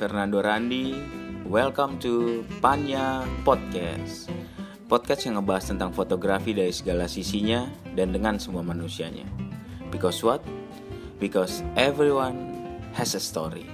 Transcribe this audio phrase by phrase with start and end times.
[0.00, 0.96] Fernando Randi.
[1.44, 4.32] Welcome to Panya Podcast.
[4.88, 9.28] Podcast yang ngebahas tentang fotografi dari segala sisinya dan dengan semua manusianya.
[9.92, 10.40] Because what?
[11.20, 12.48] Because everyone
[12.96, 13.68] has a story.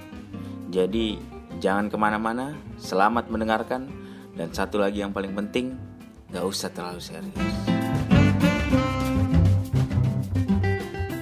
[0.67, 1.15] Jadi
[1.63, 3.87] jangan ke mana-mana, selamat mendengarkan.
[4.35, 5.79] Dan satu lagi yang paling penting,
[6.35, 7.55] gak usah terlalu serius.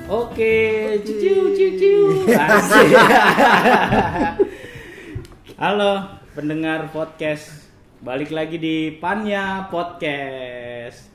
[0.10, 2.26] Oke, ciu ciu ciu.
[5.65, 7.50] Halo pendengar podcast.
[7.97, 11.10] Balik lagi di Panya Podcast.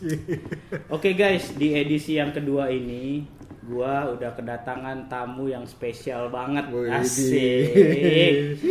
[0.96, 3.28] Oke guys, di edisi yang kedua ini
[3.68, 6.72] gua udah kedatangan tamu yang spesial banget.
[6.88, 8.64] Asik.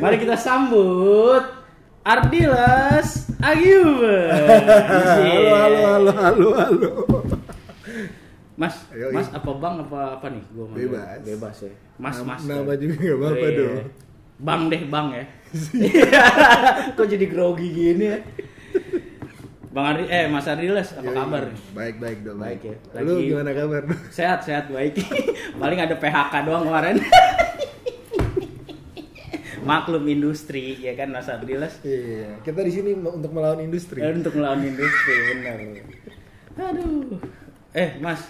[0.00, 1.44] Mari kita sambut
[2.00, 3.84] Ardilas Agib.
[5.20, 7.33] halo halo halo halo halo
[8.54, 10.44] Mas, Ayo, Mas apa bang apa apa nih?
[10.48, 10.86] Gua manggil.
[10.88, 11.18] Bebas.
[11.20, 11.72] Bebas ya.
[11.96, 12.42] Mas Nam- Mas.
[12.44, 12.76] nama kan?
[12.76, 13.76] juga nggak apa-apa Oh, dong.
[14.36, 15.24] Bang deh bang ya.
[16.94, 18.18] Kok jadi grogi gini ya?
[19.68, 21.16] Bang Ardi, eh Mas Ardiles apa Yoi.
[21.16, 23.00] kabar baik baik dong Baik baik, ya.
[23.00, 24.94] lu Lagi- gimana kabar Sehat sehat baik.
[25.60, 26.94] Paling ada PHK doang kemarin.
[29.64, 31.80] Maklum industri ya kan Mas Ardiles.
[31.82, 35.58] iya kita di sini untuk melawan industri Eh, Untuk melawan industri benar.
[36.60, 37.16] Aduh.
[37.72, 38.22] Eh Mas,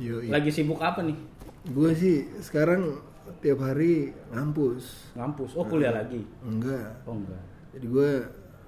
[0.00, 0.26] Yoi.
[0.26, 1.16] lagi sibuk apa nih?
[1.62, 2.96] gue sih sekarang
[3.38, 5.52] tiap hari ngampus Ngampus.
[5.54, 6.24] Oh kuliah lagi.
[6.40, 7.42] enggak Oh enggak.
[7.70, 8.10] jadi gue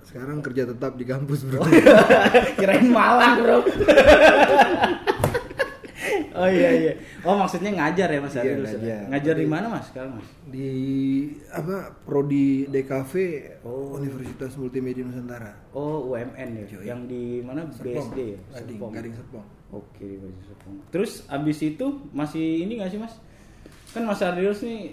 [0.03, 1.63] sekarang kerja tetap di kampus bro
[2.59, 3.59] Kirain Malang, Bro.
[6.35, 6.93] oh iya iya.
[7.23, 9.01] Oh maksudnya ngajar ya Mas Iya, ngajar.
[9.09, 10.29] Ngajar di mana Mas sekarang Mas?
[10.45, 10.69] di
[11.49, 13.13] apa prodi DKV
[13.63, 13.95] Oh.
[13.95, 16.65] Universitas Multimedia Nusantara Oh UMN ya.
[16.69, 16.85] Yoi.
[16.85, 18.11] Yang di mana Serpong.
[18.11, 18.39] BSD ya?
[18.53, 18.91] Gading, Serpong.
[18.93, 20.77] Gading Serpong Oke, Gading Serpong.
[20.89, 23.17] Terus abis itu masih ini gak sih Mas?
[23.91, 24.93] Kan Mas Ariel nih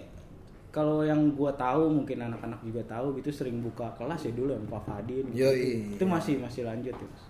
[0.69, 4.67] kalau yang gua tahu mungkin anak-anak juga tahu gitu sering buka kelas ya dulu sama
[4.71, 5.25] Pak Fadin.
[5.27, 5.41] gitu.
[5.41, 5.93] Yoi.
[5.93, 7.23] Itu masih masih lanjut ya Mas?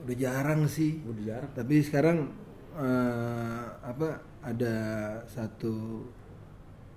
[0.00, 1.50] udah jarang sih Udah jarang.
[1.52, 2.32] tapi sekarang
[2.72, 4.08] eh, apa
[4.40, 4.74] ada
[5.26, 6.00] satu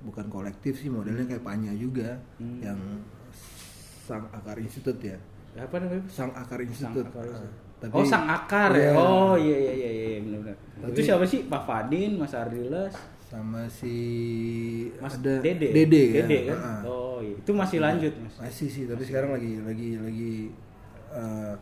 [0.02, 2.59] bukan kolektif sih modelnya kayak Panya juga Hmm.
[2.59, 2.80] yang
[4.03, 5.19] Sang Akar Institute ya
[5.53, 6.03] apa namanya?
[6.08, 7.56] Sang Akar Institute Akar Ah, Institute.
[7.83, 8.79] Tapi oh sang akar ya.
[8.79, 8.91] Iya.
[8.95, 10.55] Oh iya iya iya iya benar-benar.
[10.88, 11.44] Itu siapa sih?
[11.51, 12.95] Pak Fadin, Mas Ardiles,
[13.27, 13.95] sama si
[15.03, 15.67] Mas ada Dede.
[15.75, 16.23] Dede, ya?
[16.23, 16.57] Dede kan?
[16.63, 16.79] Ah.
[16.88, 17.35] Oh iya.
[17.35, 18.35] Itu masih lanjut, Mas.
[18.39, 20.33] masih sih tapi sekarang lagi lagi lagi
[21.11, 21.53] eh,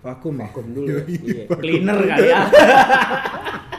[0.00, 0.88] vakum ya Vakum dulu.
[0.96, 1.04] ya.
[1.04, 1.44] Iya.
[1.44, 1.60] vakum.
[1.60, 2.40] Cleaner kali ya.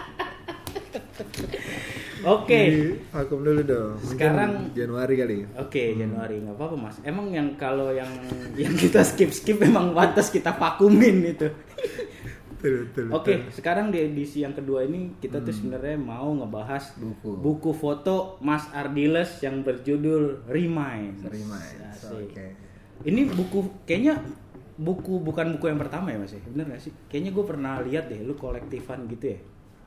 [2.26, 2.58] Oke.
[2.58, 2.82] Jadi,
[3.14, 6.98] vakum dulu dong Mungkin Sekarang- Januari kali Oke, Januari nggak apa-apa, Mas.
[7.06, 8.10] Emang yang kalau yang
[8.58, 11.48] yang kita skip-skip memang pantas kita vakumin itu.
[12.66, 13.38] Oke, betul.
[13.54, 17.70] sekarang di edisi yang kedua ini kita tuh sebenarnya mau ngebahas Buku.
[17.78, 21.30] foto Mas Ardiles yang berjudul Remind.
[21.30, 22.34] Reminds, Asik.
[22.34, 22.48] oke.
[23.06, 24.18] Ini buku kayaknya
[24.76, 26.42] buku bukan buku yang pertama ya Mas ya?
[26.42, 26.94] Bener gak sih?
[27.06, 29.40] Kayaknya gue pernah lihat deh lu kolektifan gitu ya.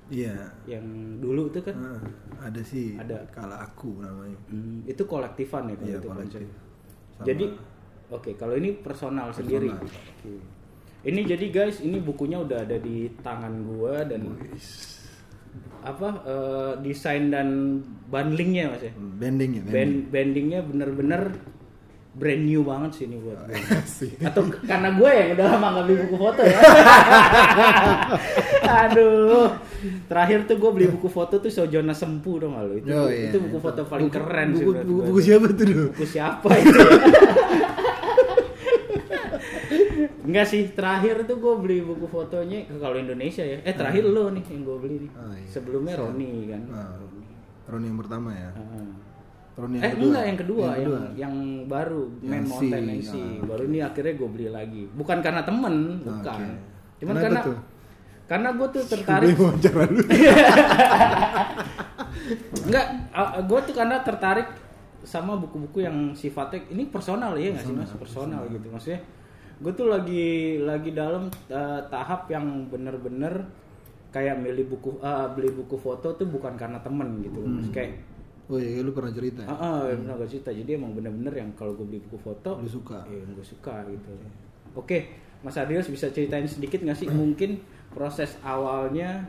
[0.08, 0.34] Iya.
[0.66, 0.84] Yang
[1.19, 2.00] dulu tuh kan Ah,
[2.42, 2.94] ada sih.
[2.94, 3.26] Ada.
[3.28, 4.36] Kala aku namanya.
[4.48, 6.41] hmm, itu kolektifan ya kalau Iya, itu kolektif.
[6.41, 7.44] Sama- Jadi
[8.08, 9.69] oke, kalau ini personal, sendiri.
[9.69, 10.32] Oke.
[11.00, 14.34] Ini jadi guys, ini bukunya udah ada di tangan gua dan
[15.80, 19.72] apa eh, desain dan bundlingnya mas ya Bending ya, bending.
[19.72, 21.20] Band, bandingnya bener-bener
[22.12, 24.19] brand new banget sih ini buat gue Asik.
[24.20, 26.58] atau karena gue yang udah lama nggak beli buku foto ya
[28.82, 29.46] aduh
[30.04, 33.28] terakhir tuh gue beli buku foto tuh Sojona Sempu dong lo itu Oh, iya.
[33.28, 35.84] itu buku foto paling Buku- keren sih buku, menurut buku, buku siapa tuh dulu?
[35.92, 36.78] buku siapa itu?
[40.20, 43.58] Enggak sih, terakhir tuh gue beli buku fotonya kalau Indonesia ya.
[43.62, 45.10] Eh terakhir lo nih yang gue beli nih.
[45.14, 45.48] Oh, iya.
[45.48, 46.04] Sebelumnya Siapa?
[46.06, 46.62] Roni kan.
[46.68, 46.92] Ah,
[47.66, 48.50] Roni yang pertama ya.
[48.52, 48.88] Ah.
[49.56, 50.04] Roni yang eh kedua.
[50.04, 51.00] enggak yang kedua, yang kedua.
[51.16, 51.34] yang,
[51.64, 53.12] baru Yang Man Mountain MC.
[53.42, 54.82] Baru ini akhirnya gue beli lagi.
[54.90, 56.38] Bukan karena temen, bukan.
[56.38, 56.46] Oke.
[57.00, 57.56] Cuman karena tuh?
[58.28, 60.00] Karena gue tuh Gue tertarik wawancara lu.
[62.69, 62.86] Enggak,
[63.48, 64.48] gue tuh karena tertarik
[65.00, 69.00] sama buku-buku yang sifatnya ini personal ya nggak sih mas personal gitu maksudnya
[69.58, 73.48] gue tuh lagi lagi dalam eh, tahap yang bener-bener
[74.12, 77.70] kayak milih buku eh, beli buku foto tuh bukan karena temen gitu Mas.
[77.72, 78.04] kayak
[78.48, 79.44] Oh iya, lu pernah cerita.
[79.44, 82.64] ah ah, pernah gak cerita jadi emang bener-bener yang kalau gue beli buku foto Lu
[82.64, 83.04] suka.
[83.04, 84.08] Iya, gue suka gitu.
[84.72, 85.12] Oke,
[85.44, 87.60] Mas Adios bisa ceritain sedikit nggak sih mungkin
[87.98, 89.26] proses awalnya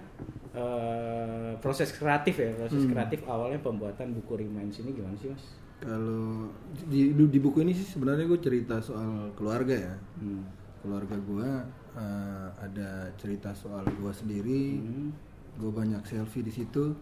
[0.53, 2.93] eh, proses kreatif ya, proses Hmm.
[2.93, 5.45] kreatif awalnya pembuatan buku Reminds ini gimana sih Mas?
[5.79, 6.51] Kalau
[6.85, 9.95] di, di, di buku ini sih sebenarnya gue cerita soal keluarga ya.
[10.21, 10.45] Hmm.
[10.85, 11.49] Keluarga gue
[11.97, 14.77] eh, ada cerita soal gue sendiri.
[14.77, 15.09] Hmm.
[15.57, 16.93] Gue banyak selfie di situ.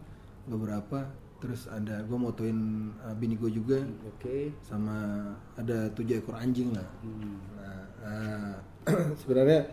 [0.47, 1.03] Beberapa
[1.37, 2.57] terus ada gue motoin
[3.05, 3.77] uh, bini gue juga
[4.09, 4.49] Oke.
[4.65, 5.21] sama
[5.53, 7.37] ada tujuh ekor anjing lah Hmm.
[7.53, 8.53] nah uh,
[9.21, 9.69] sebenarnya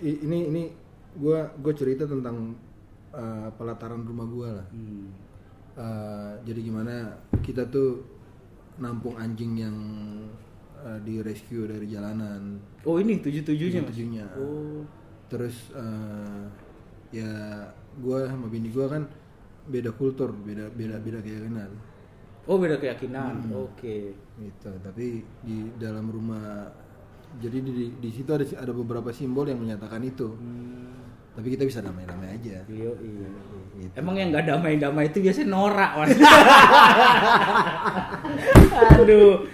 [0.00, 0.62] ini ini
[1.16, 2.52] gue gue cerita tentang
[3.10, 5.08] uh, pelataran rumah gue lah Hmm.
[5.76, 7.12] Uh, jadi gimana
[7.44, 8.00] kita tuh
[8.76, 9.76] nampung anjing yang
[10.74, 14.80] uh, di rescue dari jalanan Oh ini tujuh tujuhnya tujuhnya Oh.
[15.28, 16.48] terus uh,
[17.12, 17.28] ya
[17.96, 19.04] gue sama bini gue kan
[19.68, 21.68] beda kultur beda beda beda keyakinan
[22.46, 23.42] Oh beda keyakinan.
[23.52, 24.14] Oke.
[24.38, 26.72] gitu tapi di dalam rumah
[27.36, 31.05] jadi di, di, di situ ada ada beberapa simbol yang menyatakan itu Hmm.
[31.36, 33.28] Tapi kita bisa damai-damai aja Iya iya.
[33.76, 33.92] gitu.
[33.92, 36.16] Emang yang nggak damai-damai itu biasanya norak mas.
[38.96, 39.44] Aduh,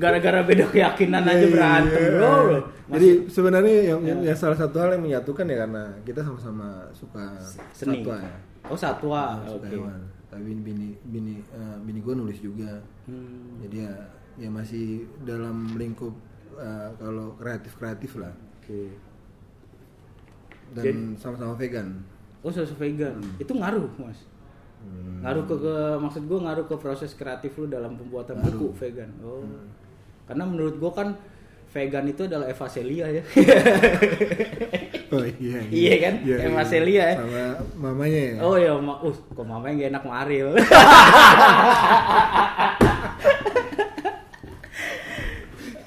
[0.00, 2.10] gara-gara beda keyakinan aja Iya, berantem iya.
[2.16, 2.58] bro.
[2.90, 7.38] Jadi sebenarnya yang, yang salah satu hal yang menyatukan ya karena kita sama-sama suka
[7.70, 8.02] Seni.
[8.02, 8.36] satwa ya.
[8.66, 9.22] Oh satwa.
[9.46, 9.76] suka Oke.
[9.76, 10.00] hewan.
[10.30, 12.80] Tapi bini bini eh, bini gue nulis juga.
[13.06, 13.60] Hmm.
[13.62, 13.94] Jadi ya
[14.40, 16.16] ya masih dalam lingkup
[16.56, 18.90] eh, kalau kreatif kreatif lah Oke.
[20.74, 22.02] Dan sama-sama vegan.
[22.40, 23.20] Oh sosok vegan.
[23.36, 24.24] Itu ngaruh mas.
[24.80, 25.20] Hmm.
[25.20, 29.10] Ngaruh ke, ke maksud gue ngaruh ke proses kreatif lu dalam pembuatan buku vegan.
[29.20, 29.44] Oh.
[30.24, 31.12] Karena menurut gue kan
[31.70, 33.22] vegan itu adalah Eva Celia ya.
[35.10, 35.58] Oh iya.
[35.66, 36.14] Iya kan?
[36.22, 37.18] Emma Celia ya.
[37.18, 38.34] Sama mamanya ya.
[38.46, 40.54] Oh ya, ma uh, kok mamanya gak enak maril.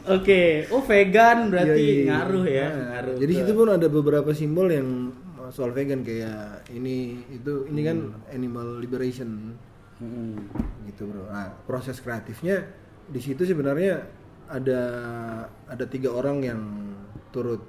[0.06, 2.12] Oke, oh vegan berarti Iya, iya, iya.
[2.12, 3.16] ngaruh ya, Nah, ngaruh.
[3.18, 4.88] Jadi ke- situ pun ada beberapa simbol yang
[5.50, 6.96] soal vegan kayak ini
[7.30, 8.20] itu ini kan Hmm.
[8.30, 9.54] animal liberation
[9.96, 10.36] Mm-mm.
[10.86, 11.24] gitu bro.
[11.26, 12.68] Nah proses kreatifnya
[13.06, 14.04] di situ sebenarnya
[14.46, 14.82] ada
[15.66, 16.62] ada tiga orang yang
[17.30, 17.64] turut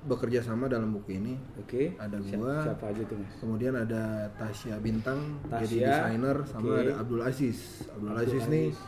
[0.00, 1.34] bekerja sama dalam buku ini.
[1.58, 1.92] Oke.
[1.94, 2.54] Ada Siapa- gua.
[2.64, 3.32] Siapa aja tuh mas?
[3.36, 4.02] Kemudian ada
[4.32, 5.20] Tasya Bintang
[5.50, 7.58] jadi Tasya, desainer sama ada Abdul Aziz.
[7.86, 8.78] Abdul, Abdul Aziz nih Aziz.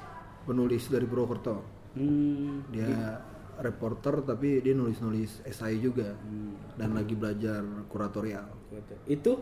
[0.43, 1.57] penulis dari Purwokerto.
[1.93, 2.65] Hmm.
[2.69, 3.21] Dia
[3.61, 6.57] reporter tapi dia nulis-nulis esai juga Hmm.
[6.75, 8.49] dan lagi belajar kuratorial.
[8.73, 8.95] Gitu.
[9.07, 9.33] Itu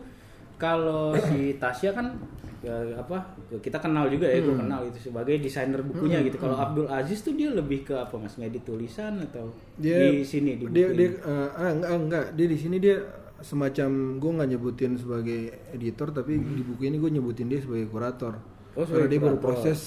[0.55, 2.13] kalau si Tasya kan
[2.61, 4.61] ya, apa kita kenal juga ya, gue Hmm.
[4.67, 6.37] kenal itu sebagai desainer bukunya gitu.
[6.37, 8.37] Kalau Abdul Aziz tuh dia lebih ke apa mas?
[8.37, 12.77] Ngedit tulisan atau Dia di sini di dia dia ah, enggak enggak dia di sini
[12.77, 13.01] dia
[13.41, 13.89] semacam
[14.21, 15.41] gue nggak nyebutin sebagai
[15.73, 18.37] editor tapi di buku ini gue nyebutin dia sebagai kurator.
[18.77, 19.33] Oh, Karena sebagai dia kurator.
[19.41, 19.79] berproses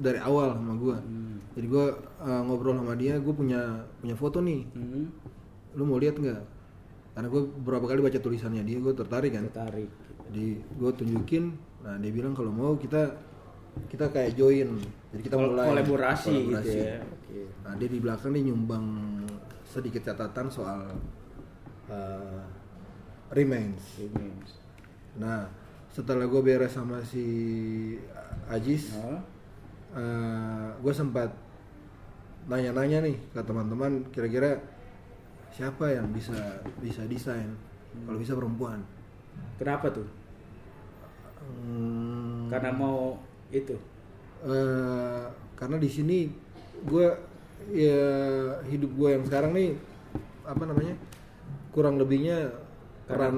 [0.00, 0.96] dari awal sama gue.
[0.96, 1.36] Hmm.
[1.52, 1.84] Jadi gue
[2.24, 4.64] eh, ngobrol sama dia, gue punya punya foto nih.
[4.72, 5.12] Hmm.
[5.76, 6.40] Lu mau lihat nggak?
[7.12, 9.44] Karena gue beberapa kali baca tulisannya dia, gue tertarik kan.
[9.52, 9.90] Tertarik.
[9.92, 10.10] gitu.
[10.30, 11.44] Jadi gue tunjukin,
[11.84, 13.28] nah dia bilang kalau mau kita
[13.86, 14.78] kita kayak join,
[15.14, 16.78] jadi kita Kol- mulai kolaborasi, gitu kolaborasi.
[16.78, 16.98] ya.
[17.02, 17.40] Oke.
[17.62, 18.86] Nah dia di belakang dia nyumbang
[19.62, 20.80] sedikit catatan soal
[21.86, 22.42] uh,
[23.30, 23.82] remains.
[23.98, 24.26] Ini.
[25.18, 25.46] Nah
[25.90, 27.26] setelah gue beres sama si
[28.46, 28.94] Ajis,
[29.90, 30.70] Oh.
[30.80, 31.34] gue sempat
[32.46, 34.58] nanya-nanya nih ke teman-teman kira-kira
[35.52, 36.34] siapa yang bisa
[36.80, 37.50] bisa desain
[38.06, 38.80] kalau bisa perempuan.
[39.58, 40.06] Kenapa tuh?
[41.40, 43.18] Hmm, Karena mau
[43.50, 43.74] itu.
[44.40, 46.32] eh, karena di sini
[46.88, 47.06] gue
[47.68, 48.00] ya
[48.72, 49.76] hidup gue yang sekarang nih
[50.48, 50.96] apa namanya
[51.76, 52.48] kurang lebihnya
[53.04, 53.36] peran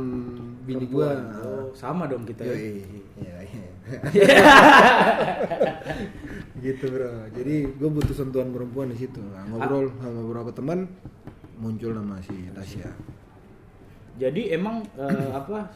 [0.63, 1.09] bini gue.
[1.43, 2.45] Oh, sama dong kita.
[2.45, 2.55] ya.
[2.55, 3.35] iya,
[6.61, 10.85] gitu bro jadi gue butuh sentuhan perempuan di situ nah, ngobrol sama beberapa teman
[11.57, 12.91] muncul nama si Tasya
[14.13, 15.73] Jadi emang eh, apa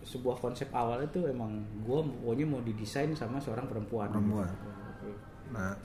[0.00, 4.08] sebuah konsep awal itu emang gue pokoknya mau didesain sama seorang perempuan.
[4.08, 4.48] Perempuan.
[4.48, 5.10] Oke.
[5.52, 5.76] nah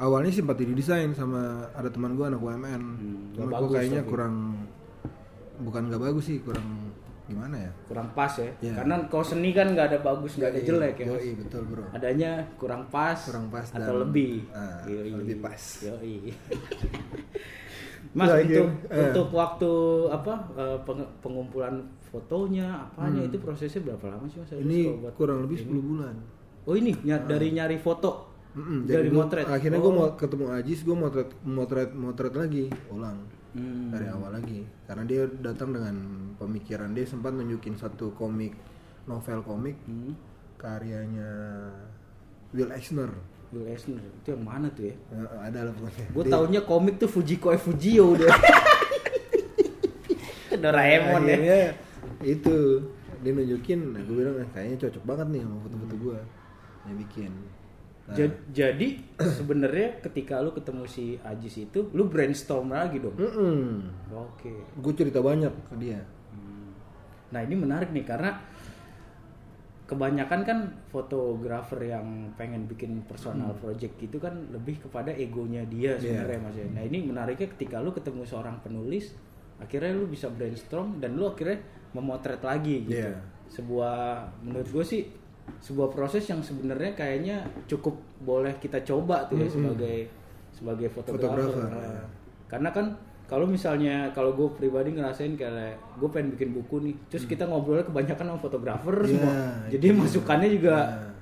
[0.00, 4.10] awalnya sempat didesain sama ada teman gue anak UMN Hmm, cuma gue bagus kayaknya tapi.
[4.10, 4.34] kurang
[5.58, 6.87] bukan nggak bagus sih kurang
[7.28, 8.48] gimana ya Kurang pas ya.
[8.58, 8.72] Iya.
[8.74, 11.06] Karena kalau seni kan nggak ada bagus nggak ada jelek ya.
[11.06, 11.12] Mas.
[11.14, 14.48] yoi, betul bro Adanya kurang pas, Kurang pas atau dan- lebih.
[14.50, 15.12] Ah, Yoi.
[15.14, 15.62] lebih pas.
[15.82, 16.16] Yoi.
[18.10, 19.00] Mas Lagi, untuk eh.
[19.04, 19.72] untuk waktu
[20.08, 24.48] apa eh, peng- pengumpulan fotonya apanya itu prosesnya berapa lama sih mas?
[24.48, 24.64] Hmm.
[24.64, 26.14] ini buat- kurang lebih 10 bulan
[26.64, 29.44] Oh ini ny- dari nyari foto Mm-mm, dari jadi gua- motret.
[29.46, 29.82] akhirnya Oh.
[29.82, 33.20] gue mau ketemu Ajis gue motret motret motret lagi ulang
[33.50, 33.88] Hmm.
[33.88, 35.96] dari awal lagi karena dia datang dengan
[36.36, 38.52] pemikiran dia sempat nunjukin satu komik
[39.04, 40.12] novel komik Hmm.
[40.56, 41.30] karyanya
[42.50, 43.08] Will Eisner
[43.48, 44.94] Will Eisner itu yang mana tuh ya?
[45.08, 48.28] Eh, ada lah pokoknya Gue Dia- taunya komik tuh Fujiko e Fujio udah.
[50.54, 51.28] Doraemon ya.
[51.30, 51.60] akhirnya
[52.20, 52.56] itu
[53.18, 56.18] dia nunjukin nah gue bilang "Eh, kayaknya cocok banget nih sama foto-foto gue
[56.80, 57.32] dia bikin
[58.08, 58.88] Nah, Ja- Jadi
[59.38, 63.12] sebenarnya ketika lu ketemu si Ajis itu, lu brainstorm lagi dong.
[63.14, 63.84] mm-mm.
[64.10, 64.52] Oke.
[64.74, 66.00] gue cerita banyak ke dia
[67.28, 68.32] Nah ini menarik nih karena
[69.84, 73.60] kebanyakan kan fotografer yang pengen bikin personal Hmm.
[73.62, 76.66] project gitu kan lebih kepada egonya dia sebenarnya mas ya.
[76.66, 79.16] Nah ini menariknya ketika lu ketemu seorang penulis,
[79.56, 82.96] akhirnya lu bisa brainstorm dan lu akhirnya memotret lagi gitu.
[82.98, 83.16] Iya.
[83.46, 83.96] Sebuah
[84.42, 85.02] menurut gue sih
[85.58, 87.36] sebuah proses yang sebenarnya kayaknya
[87.66, 89.96] cukup boleh kita coba tuh ya sebagai
[90.50, 91.44] sebagai fotografer.
[91.44, 92.02] Fotografer, Nah, ya.
[92.46, 92.86] Karena kan
[93.24, 97.84] kalau misalnya kalau gue pribadi ngerasain kayak gue pengen bikin buku nih, terus kita ngobrolnya
[97.84, 99.04] kebanyakan sama fotografer Hmm.
[99.04, 99.34] Iya, semua.
[99.68, 101.12] Jadi masukannya juga Nah.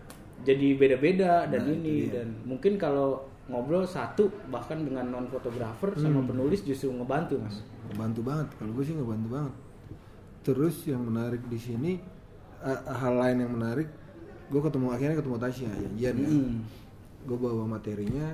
[0.42, 6.18] jadi beda-beda dan Nah, ini dan mungkin kalau ngobrol satu bahkan dengan non fotografer sama
[6.18, 6.30] Hmm.
[6.30, 7.62] penulis justru ngebantu mas.
[7.86, 9.54] ngebantu banget kalau gue sih ngebantu banget
[10.42, 11.92] terus yang menarik di sini
[12.58, 13.86] eh, hal lain yang menarik
[14.46, 16.56] gue ketemu akhirnya ketemu Tasya janjian kan Hmm.
[17.26, 18.26] gue bawa materinya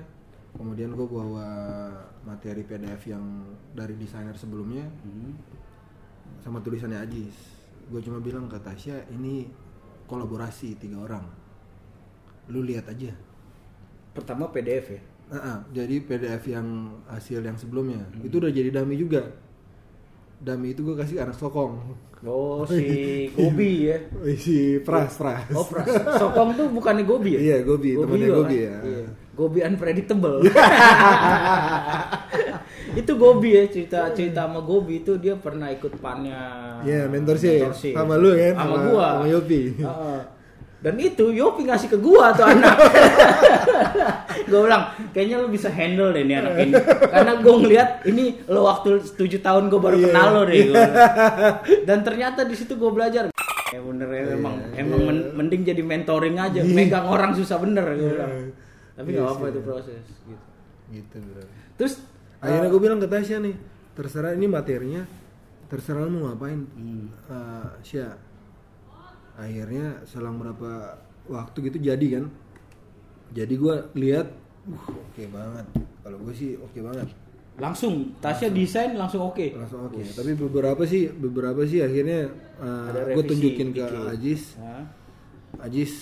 [0.52, 1.46] kemudian gue bawa
[2.22, 3.24] materi PDF yang
[3.72, 5.32] dari desainer sebelumnya Hmm.
[6.38, 7.36] sama tulisannya Ajis.
[7.88, 9.46] Gue cuma bilang ke Tasya ini
[10.06, 11.24] kolaborasi tiga orang.
[12.50, 13.14] Lu lihat aja.
[14.12, 15.00] Pertama PDF ya.
[15.32, 16.66] Nah, ah, jadi PDF yang
[17.06, 18.02] hasil yang sebelumnya.
[18.20, 19.22] Itu udah jadi dummy juga
[20.42, 21.74] dummy itu gue kasih anak sokong
[22.22, 23.98] Oh si Gobi ya.
[24.38, 25.86] si pras pras Oh pras.
[26.18, 27.40] Sokong tuh bukannya Gobi ya?
[27.42, 28.62] Iya, Gobi, temannya juga Gobi kan?
[28.62, 28.74] ya.
[28.78, 29.06] Iya.
[29.32, 30.36] Gobi unpredictable.
[33.00, 36.78] itu Gobi ya cerita cerita sama Gobi itu dia pernah ikut pannya.
[36.84, 37.66] Iya, mentorship.
[37.66, 37.94] mentorship.
[37.96, 39.06] Sama lu kan, Sama, sama- gua.
[39.18, 39.60] sama Yopi.
[39.78, 40.18] Heeh.
[40.82, 42.74] Dan itu Yopi ngasih ke gua tuh anak.
[44.50, 46.72] gua bilang, kayaknya lu bisa handle deh nih anak ini.
[47.04, 50.06] Karena gua ngeliat ini lo waktu 7 tahun gua baru Iya.
[50.08, 50.54] kenal lo deh.
[50.60, 50.92] gua bilang.
[51.82, 53.30] Dan ternyata di situ gua belajar.
[53.70, 58.10] Ya bener ya, emang emang men- mending jadi mentoring aja, megang orang susah bener gua
[58.10, 58.32] bilang.
[58.92, 60.44] Tapi nggak apa-apa itu proses gitu.
[60.92, 61.42] gitu bro
[61.74, 61.96] Terus
[62.36, 63.56] akhirnya gue bilang ke Tasya nih
[63.94, 65.02] terserah ini materinya
[65.64, 67.08] terserah lu mau ngapain Hmm.
[67.24, 68.12] Eh, Sya
[69.38, 70.98] akhirnya selang berapa
[71.28, 72.24] waktu gitu jadi kan.
[73.32, 74.28] Jadi gue lihat
[74.68, 75.66] uh, oke banget.
[76.04, 77.08] Kalau gue sih oke banget.
[77.60, 79.56] Langsung Tasya desain langsung oke.
[79.56, 80.00] langsung oke.
[80.00, 82.28] Tapi beberapa sih beberapa sih akhirnya
[82.60, 84.12] Ada gue revisi tunjukin ke dikit.
[84.12, 84.42] Ajis.
[84.60, 84.84] Hah?
[85.60, 85.92] Ajis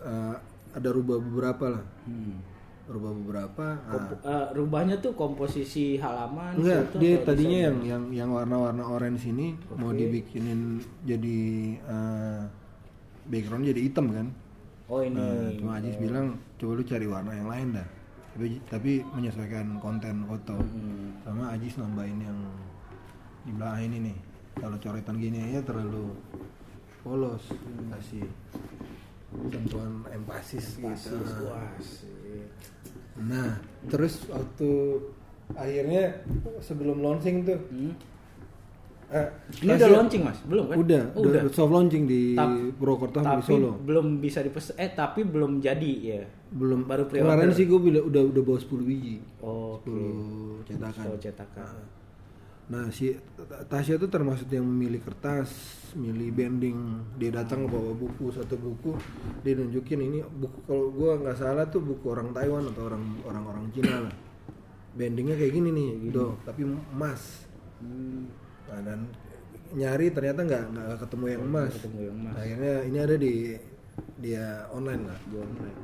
[0.00, 0.34] eh,
[0.72, 1.84] ada rubah beberapa lah.
[2.04, 2.40] Hmm.
[2.88, 8.28] rubah beberapa ah, Kompo- eh, rubahnya tuh komposisi halaman Enggak, dia tadinya yang yang yang
[8.32, 11.40] warna-warna orange ini mau dibikinin jadi
[11.84, 12.42] eh,
[13.28, 14.26] background jadi hitam kan.
[14.88, 17.88] oh ini Nah, cuma Ajis bilang coba lu cari warna yang lain dah.
[18.32, 20.56] Tapi tapi menyesuaikan konten foto.
[20.56, 21.12] Hmm.
[21.24, 22.38] Sama Ajis nambahin yang
[23.44, 24.16] di belakang ini nih.
[24.58, 26.08] Kalau coretan gini aja terlalu
[27.04, 27.44] polos.
[27.92, 28.26] Kasih
[29.28, 31.44] sentuhan empasis, Pasis, gitu.
[31.52, 32.48] wah, sih.
[33.20, 33.60] Nah,
[33.92, 34.70] terus waktu
[35.52, 36.24] akhirnya
[36.64, 37.92] sebelum launching tuh Hmm.
[39.08, 40.76] Eh, Ini udah launching mas, belum kan?
[40.76, 43.70] Udah, Oh, udah, soft launching di Tap- Purwokerto di Solo.
[43.80, 44.76] belum bisa dipesen.
[44.76, 46.22] Eh tapi belum jadi ya.
[46.48, 47.52] Belum baru Kemarin pre-order.
[47.52, 49.16] sih gue udah udah udah bawa 10 biji.
[49.40, 49.88] Oh, Oke.
[49.88, 51.02] 10 cetakan.
[51.02, 51.76] So cetakan.
[52.68, 53.16] Nah, si
[53.64, 55.48] Tasya tuh termasuk yang memilih kertas,
[55.94, 56.76] milih bending.
[57.16, 58.92] Dia datang bawa buku satu buku,
[59.40, 63.64] dia nunjukin ini buku kalau gua nggak salah tuh buku orang Taiwan atau orang orang-orang
[63.72, 64.12] Cina lah.
[64.92, 67.48] Bendingnya kayak gini nih, do, tapi emas.
[67.78, 68.28] Hmm,
[68.68, 69.00] Nah, dan
[69.68, 71.72] nyari ternyata nggak nggak ketemu yang emas.
[71.76, 72.34] ketemu yang emas.
[72.36, 73.34] Akhirnya ini ada di
[74.18, 75.18] dia online lah.
[75.28, 75.78] Gua online.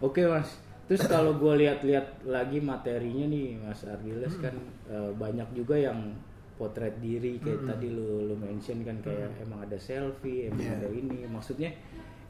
[0.00, 0.48] Oke mas.
[0.86, 4.54] Terus kalau gue lihat-lihat lagi materinya nih Mas Ardiles kan
[4.86, 6.14] eh, banyak juga yang
[6.56, 10.78] potret diri kayak tadi lu lu mention kan kayak emang ada selfie, emang Iya.
[10.78, 11.18] ada ini.
[11.26, 11.74] Maksudnya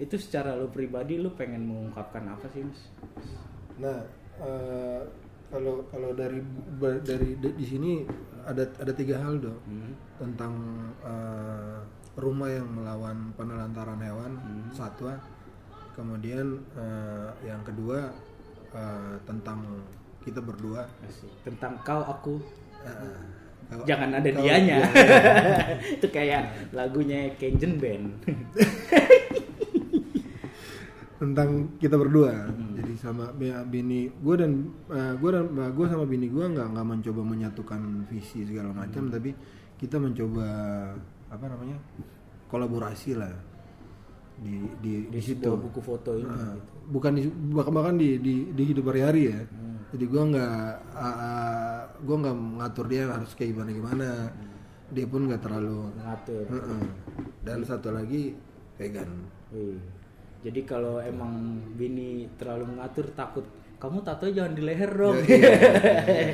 [0.00, 2.80] itu secara lu pribadi lu pengen mengungkapkan apa sih mas?
[3.76, 4.08] Nah,
[4.40, 5.02] eh,
[5.52, 6.40] kalau kalau dari
[7.04, 7.92] dari di, di sini
[8.46, 9.92] ada ada tiga hal dong Hmm.
[10.16, 10.52] tentang
[11.02, 11.76] eh,
[12.16, 14.32] rumah yang melawan penelantaran hewan
[14.70, 15.18] satwa.
[15.92, 18.14] Kemudian eh, yang kedua
[18.70, 19.82] eh, tentang
[20.22, 20.86] kita berdua.
[21.02, 21.30] Asik.
[21.42, 22.34] Tentang kau aku
[22.86, 23.18] Eh,
[23.66, 24.78] kalau- jangan ada kalau- dianya.
[24.78, 28.14] iya, itu kayak lagunya Kenjen Band.
[31.16, 32.75] tentang kita berdua Hmm.
[32.96, 34.52] Sama bi- bini gue dan
[34.90, 39.12] gue dan gue sama bini gue nggak nggak mencoba menyatukan visi segala macam Hmm.
[39.12, 39.30] tapi
[39.76, 40.46] kita mencoba
[41.26, 41.76] apa namanya
[42.46, 43.32] kolaborasi lah
[44.36, 46.60] di di di, Di situ buku foto ini Nah, gitu.
[46.90, 49.78] bukan di bahkan bahkan di di, di hidup hari-hari ya Hmm.
[49.90, 50.56] jadi gue nggak
[51.98, 54.92] gue nggak mengatur dia harus kayak gimana gimana Hmm.
[54.92, 56.44] dia pun nggak terlalu Ngatur.
[56.46, 56.82] Heeh.
[57.42, 58.34] dan satu lagi
[58.76, 59.08] vegan.
[60.46, 61.34] Jadi kalau emang
[61.74, 63.42] bini terlalu mengatur takut
[63.76, 65.18] kamu tato jangan di leher dong.
[65.20, 65.50] Ya, iya,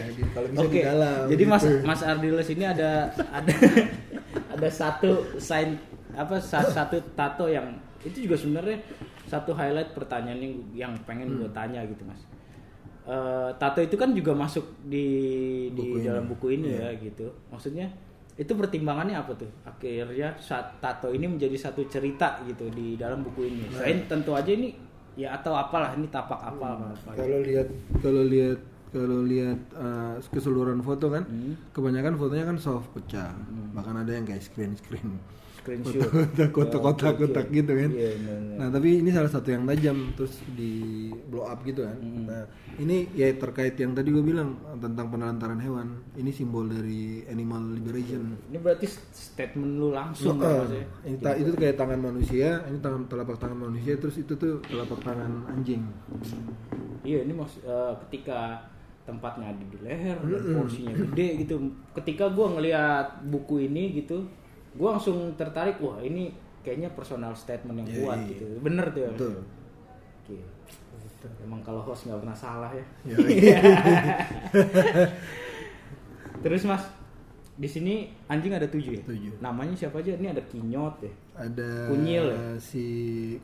[0.14, 0.26] iya.
[0.31, 0.71] Kalau bisa Oke.
[0.71, 1.76] di dalam, Jadi Mas gitu.
[1.83, 2.90] Mas Ardiles ini ada
[3.33, 3.54] ada
[4.54, 5.75] ada satu sign
[6.12, 7.73] apa sa- satu tato yang
[8.04, 8.78] itu juga sebenarnya
[9.25, 12.21] satu highlight pertanyaan yang yang pengen gue tanya gitu mas
[13.02, 15.07] Eh, tato itu kan juga masuk di
[15.69, 16.07] di Buku ini.
[16.07, 17.90] dalam buku ini ya gitu maksudnya
[18.43, 23.47] itu pertimbangannya apa tuh akhirnya saat tato ini menjadi satu cerita gitu di dalam buku
[23.47, 24.75] ini selain tentu aja ini
[25.15, 27.11] ya atau apalah ini tapak apa apa.
[27.15, 27.69] Kalau lihat
[28.03, 28.59] kalau lihat
[28.93, 31.57] kalau lihat uh, keseluruhan foto kan, Hmm.
[31.73, 33.33] kebanyakan fotonya kan soft pecah.
[33.73, 35.17] Bahkan ada yang kayak screen screen.
[35.62, 36.02] Screenshot
[36.50, 37.54] kotak-kotak Oh, oke, kotak oke.
[37.54, 37.90] gitu kan.
[37.95, 38.57] Iya, benar, benar.
[38.59, 40.73] Nah, tapi ini salah satu yang tajam terus di
[41.31, 41.97] blow up gitu kan.
[42.02, 42.26] Hmm.
[42.26, 42.45] Nah,
[42.76, 46.02] ini ya terkait yang tadi gue bilang tentang penelantaran hewan.
[46.19, 48.35] Ini simbol dari animal liberation.
[48.50, 50.85] ini berarti statement lu langsung kan, ya?
[51.07, 54.99] ini ta- itu kayak tangan manusia, ini tangan telapak tangan manusia, terus itu tuh telapak
[55.00, 55.87] tangan anjing.
[57.07, 58.66] Iya ini eh, ketika
[59.02, 61.54] tempatnya ada di leher dan porsinya gede gitu.
[61.95, 64.23] Ketika gua ngelihat buku ini gitu,
[64.73, 68.29] gua langsung tertarik wah ini kayaknya personal statement yang Iya, kuat iya.
[68.31, 68.45] gitu.
[68.61, 69.00] Bener tuh.
[69.00, 69.11] ya?
[69.12, 69.35] Betul.
[70.23, 70.37] Oke.
[71.38, 72.85] Emang kalau host nggak pernah salah ya.
[73.07, 73.17] Ya,
[76.43, 76.83] Terus mas
[77.52, 77.95] di sini
[78.26, 79.02] anjing ada tujuh ya.
[79.05, 79.38] Tujuh.
[79.38, 80.17] Namanya siapa aja?
[80.17, 81.12] Ini ada kinyot ya.
[81.33, 82.37] ada Kunyil ya?
[82.61, 82.85] si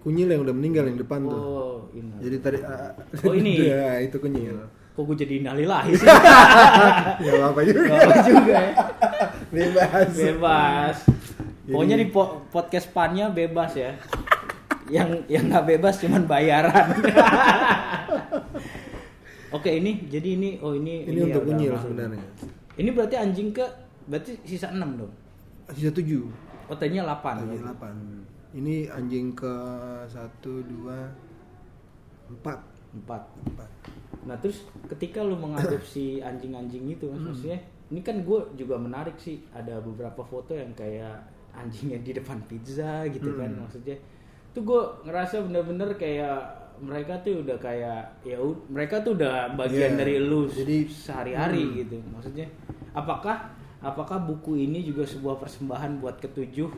[0.02, 1.38] kunyil yang udah meninggal yang depan tuh.
[1.38, 2.10] Oh ini.
[2.20, 2.92] Jadi tadi ah,
[3.24, 3.54] Oh, ini?
[3.70, 4.58] ya, itu kunyil.
[4.92, 6.08] Kok gue jadi innalillahi sih?
[7.22, 7.80] ya apa juga.
[7.86, 8.72] Gak apa juga ya.
[9.48, 10.08] Bebas.
[10.12, 10.96] bebas
[11.68, 13.92] pokoknya di po- podcast pannya bebas ya
[14.88, 16.96] yang yang nggak bebas cuman bayaran
[19.50, 21.82] oke ini jadi ini oh ini Ini untuk udah kunyil masuk.
[21.88, 22.24] sebenarnya.
[22.76, 23.64] ini berarti anjing ke
[24.04, 25.12] berarti sisa 6 dong
[25.68, 26.24] Sisa tujuh.
[26.64, 26.80] 8
[27.44, 27.92] Lagi delapan.
[28.56, 29.52] Ini anjing ke
[30.08, 31.12] satu dua
[32.26, 32.58] empat.
[32.88, 33.04] 4
[33.52, 33.68] Empat.
[34.24, 39.44] nah terus ketika lu mengadopsi anjing-anjing itu mas maksudnya ini kan gue juga menarik sih
[39.52, 41.20] ada beberapa foto yang kayak
[41.52, 43.96] anjingnya di depan pizza gitu kan maksudnya
[44.50, 46.38] tuh gue ngerasa bener-bener kayak
[46.78, 49.98] mereka tuh udah kayak ya mereka tuh udah bagian Iya.
[49.98, 52.46] dari lu Jadi- sehari-hari gitu maksudnya
[52.92, 56.70] apakah apakah buku ini juga sebuah persembahan buat ketujuh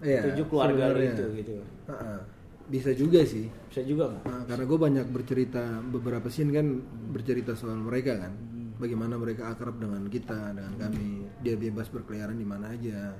[0.00, 1.12] Iya, ketujuh keluarga lu sebenarnya.
[1.12, 1.52] itu gitu
[1.86, 2.20] Ah, ah.
[2.66, 3.50] Bisa juga sih.
[3.66, 6.66] bisa juga nggak Nah, karena gue banyak bercerita beberapa scene kan
[7.10, 8.30] bercerita soal mereka kan,
[8.78, 11.26] bagaimana mereka akrab dengan kita, dengan kami.
[11.40, 13.10] Dia bebas berkeliaran di mana aja.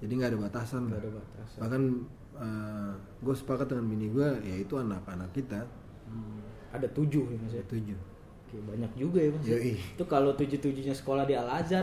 [0.00, 0.82] Jadi nggak ada batasan.
[0.88, 1.04] Nggak lah.
[1.04, 1.58] ada batasan.
[1.60, 1.82] Bahkan
[3.20, 5.68] gue sepakat dengan bini gue, yaitu anak-anak kita
[6.70, 7.98] ada tujuh ya mas ya tujuh.
[8.46, 9.46] Oke, banyak juga ya mas.
[9.46, 9.74] Yoi.
[9.78, 11.82] Itu kalau tujuh tujuhnya sekolah di Al Azhar,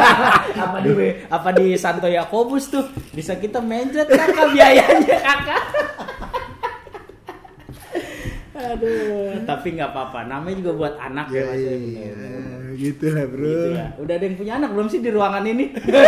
[0.64, 0.90] apa di
[1.28, 5.64] apa di Santo Yakobus tuh bisa kita menjet kakak biayanya kakak.
[8.64, 10.24] Aduh, tapi nggak apa-apa.
[10.24, 11.60] Namanya juga buat anak ya mas.
[11.60, 12.12] ya, ya,
[12.74, 13.46] gitu lah bro.
[13.46, 13.86] Gitu ya.
[13.96, 15.64] Udah ada yang punya anak belum sih di ruangan ini?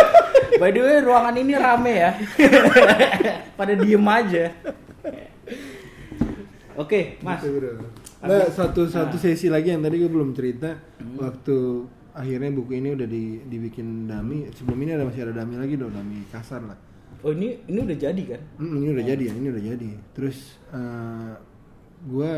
[0.61, 2.11] By the way, ruangan ini rame ya.
[3.59, 4.45] Pada diem aja.
[6.77, 7.41] Oke, Mas.
[7.41, 7.71] Gitu, bro.
[8.17, 10.73] Nah, satu satu sesi lagi yang tadi gue belum cerita
[11.21, 11.85] waktu
[12.17, 14.49] akhirnya buku ini udah di, dibikin dami.
[14.53, 16.77] Sebelum ini ada masih ada dami lagi dong, dami kasar lah.
[17.25, 18.41] Oh, ini ini udah jadi kan?
[18.61, 19.89] Hmm, ini udah jadi ya, ini udah jadi.
[20.13, 20.37] Terus
[20.73, 21.33] eh
[21.97, 22.31] gue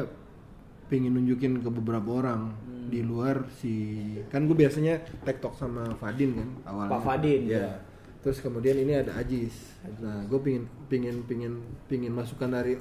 [0.89, 2.51] pengen nunjukin ke beberapa orang
[2.89, 4.01] di luar si
[4.33, 6.91] kan gue biasanya tektok sama Fadin kan awalnya.
[6.97, 7.61] Pak Fadin, ya.
[7.61, 7.71] ya.
[8.19, 9.79] Terus kemudian ini ada Ajis.
[10.01, 11.53] Nah, gue pingin pingin pingin
[11.85, 12.75] pingin masukan dari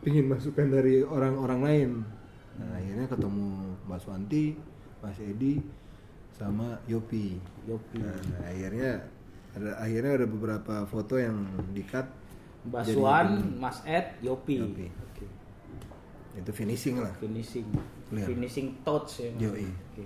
[0.00, 1.90] pingin masukan dari orang-orang lain.
[2.56, 3.48] Nah, akhirnya ketemu
[3.84, 4.56] Mas Wanti,
[5.04, 5.60] Mas Edi,
[6.34, 7.38] sama Yopi.
[7.68, 8.00] Yopi.
[8.00, 9.04] Nah, akhirnya
[9.54, 11.44] ada akhirnya ada beberapa foto yang
[11.76, 12.08] di-cut
[12.60, 14.56] Basuan, Mas Ed, Yopi.
[14.60, 14.86] Yopi.
[16.32, 17.66] Itu finishing lah Finishing.
[18.10, 18.26] Lihat.
[18.26, 19.30] Finishing touch ya.
[19.40, 19.66] Yoi.
[19.66, 20.04] Oke.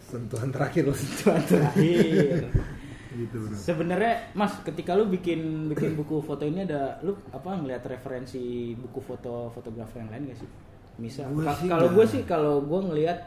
[0.00, 2.46] sentuhan terakhir lah Tuan terakhir.
[3.18, 7.82] gitu bro Sebenarnya Mas, ketika lu bikin bikin buku foto ini ada lu apa ngelihat
[7.86, 8.38] referensi
[8.72, 10.50] buku foto fotografer yang lain gak sih?
[10.96, 11.28] Misal
[11.66, 13.18] kalau gue sih kalau gue ngelihat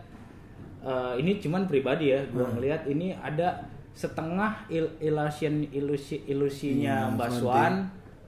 [0.80, 2.56] eh, ini cuman pribadi ya, gue Hmm.
[2.56, 7.30] ngelihat ini ada setengah il- illusion ilusi ilusinya Iya, Mbak.
[7.36, 7.74] Swan.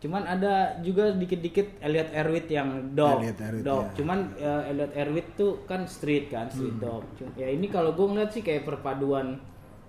[0.02, 3.84] Cuman ada juga dikit-dikit Elliot Erwitt yang dog, Elliot Erwitt, dog.
[3.84, 3.94] ya.
[3.96, 7.06] Cuman eh, Elliot Erwitt tuh kan street kan, street dog.
[7.14, 9.38] Cum- Ya ini kalau gue ngeliat sih kayak perpaduan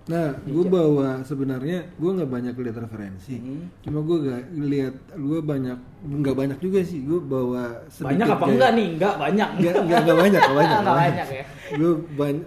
[0.03, 3.71] nah gue bawa sebenarnya gue nggak banyak lihat referensi Hmm.
[3.79, 8.71] cuma gue gak lihat gue banyak nggak banyak juga sih gue bawa banyak apa enggak
[8.75, 8.87] nih?
[8.93, 9.49] Enggak banyak.
[9.55, 11.43] nggak nggak nggak banyak nggak banyak Nggak banyak ya.
[11.71, 11.91] gue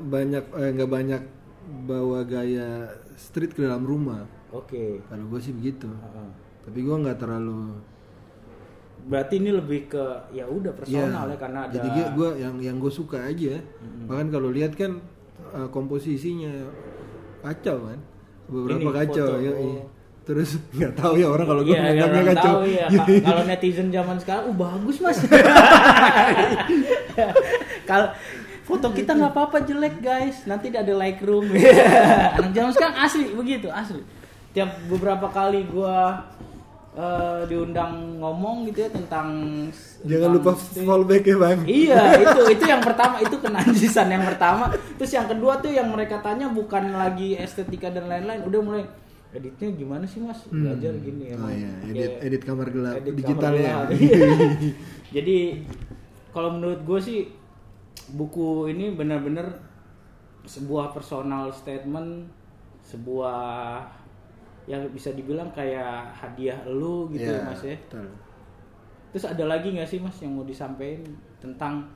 [0.04, 1.22] banyak eh, nggak banyak
[1.82, 2.68] bawa gaya
[3.16, 5.00] street ke dalam rumah Oke.
[5.02, 6.28] kalau gue sih begitu Heeh.
[6.66, 7.78] Tapi gue nggak terlalu
[9.06, 10.02] Berarti ini lebih ke
[10.34, 13.62] ya udah personal ya, karena ada jadi gue yang yang gue suka aja
[14.04, 14.98] bahkan kalau lihat kan
[15.54, 16.50] eh, komposisinya
[17.40, 17.98] kacau kan
[18.46, 19.84] beberapa Ini kacau foto, ya
[20.26, 22.02] terus nggak tahu ya orang kalau gue Iya,
[22.34, 22.64] tahu cowok.
[22.66, 22.86] ya.
[22.90, 25.18] Ka- Kalau netizen zaman sekarang, uh bagus mas.
[27.86, 28.08] Kalau
[28.66, 31.46] foto kita nggak apa-apa jelek guys, nanti ada like room.
[32.36, 34.02] Anak zaman sekarang asli begitu asli.
[34.50, 36.26] Tiap beberapa kali gua
[36.96, 39.28] eh, diundang ngomong gitu ya tentang
[40.02, 44.72] jangan tentang lupa fallback ya bang Iya, itu itu yang pertama, itu kenanjisan yang pertama.
[44.96, 48.84] Terus yang kedua tuh yang mereka tanya bukan lagi estetika dan lain-lain, udah mulai
[49.36, 50.40] editnya gimana sih mas?
[50.48, 51.50] Belajar gini oh emang.
[51.52, 53.88] iya edit Kayak edit kamar gelap edit digital kamar ya gelap.
[54.00, 54.26] Iya.
[55.12, 55.38] Jadi
[56.32, 57.18] kalau menurut gue sih
[58.16, 59.60] buku ini benar-benar
[60.46, 62.30] sebuah personal statement,
[62.86, 63.82] sebuah
[64.66, 67.78] yang bisa dibilang kayak hadiah lu gitu Iya, mas ya.
[67.80, 68.08] betul.
[69.08, 71.06] Terus ada lagi nggak sih mas yang mau disampaikan
[71.38, 71.86] tentang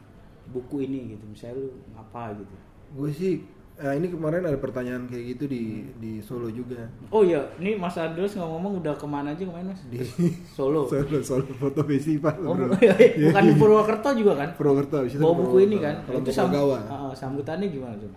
[0.48, 1.24] buku ini gitu?
[1.26, 2.54] Misalnya lu apa gitu?
[2.90, 3.38] gue sih
[3.76, 5.62] eh, ini kemarin ada pertanyaan kayak gitu di
[5.94, 9.83] di Solo juga Oh iya, ini Mas Adros ngomong udah ke mana aja kemarin mas?
[9.87, 10.02] di
[10.56, 10.87] Solo.
[10.87, 12.70] Solo Solo foto festival Oh, bro.
[13.26, 14.48] bukan di Purwokerto juga kan?
[14.54, 16.02] Purwokerto Bawa buku ini kan?
[16.02, 16.18] Purwokerto.
[16.20, 16.78] Itu Kelompok sam- Gawa.
[16.83, 18.11] Ah, ah, sambutannya gimana tuh?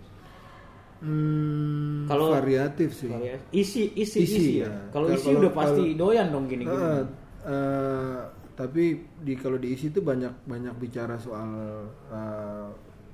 [1.04, 3.12] Hmm, Kalau- variatif sih.
[3.12, 4.72] Variasi- Isi, isi, isi, Isi, ya.
[4.72, 4.88] ya.
[4.88, 6.80] Kalau isi kalau- udah pasti kalau- doyan dong gini gini.
[7.44, 8.20] Eh,
[8.56, 8.84] tapi
[9.20, 11.52] di kalau diisi itu banyak banyak bicara soal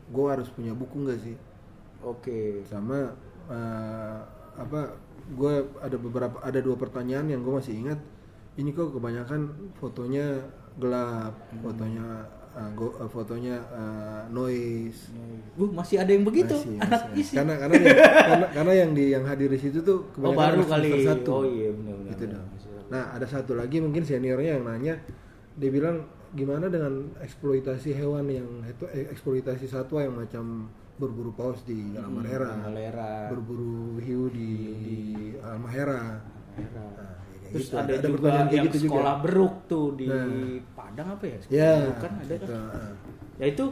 [0.06, 1.34] gue harus punya buku nggak sih
[2.02, 2.62] Oke.
[2.66, 3.10] sama
[3.50, 4.18] eh,
[4.54, 4.94] apa
[5.30, 7.98] gue ada beberapa ada dua pertanyaan yang gue masih ingat
[8.56, 10.46] ini kok kebanyakan fotonya
[10.78, 12.06] gelap fotonya
[12.52, 15.12] eh, go- eh, fotonya eh, noise
[15.60, 17.20] Uh, masih ada yang begitu Masih, anak masih.
[17.20, 17.34] isi.
[17.36, 17.98] karena karena yang,
[18.32, 20.90] karena, karena yang di yang hadir di situ tuh Oh kebanyakan baru anak kali.
[21.04, 22.10] satu Oh iya benar benar.
[22.10, 22.40] gitu benar.
[22.40, 22.48] dong.
[22.90, 24.96] Nah ada satu lagi mungkin seniornya yang nanya,
[25.54, 25.98] dia bilang
[26.32, 32.56] gimana dengan eksploitasi hewan yang itu eh, eksploitasi satwa yang macam berburu paus di Almahera,
[32.56, 33.28] Almahera.
[33.28, 34.98] berburu hiu di, di.
[35.60, 36.20] Merah.
[36.56, 37.19] Nah,
[37.52, 37.76] Terus gitu.
[37.76, 38.90] ada, juga pertanyaan kayak yang gitu juga.
[38.92, 40.26] sekolah beruk tuh di Nah.
[40.72, 41.38] Padang apa ya?
[41.38, 42.40] Sekolah Ya, beruk kan ada kan?
[42.40, 42.94] gitu, ah.
[43.36, 43.66] Ya itu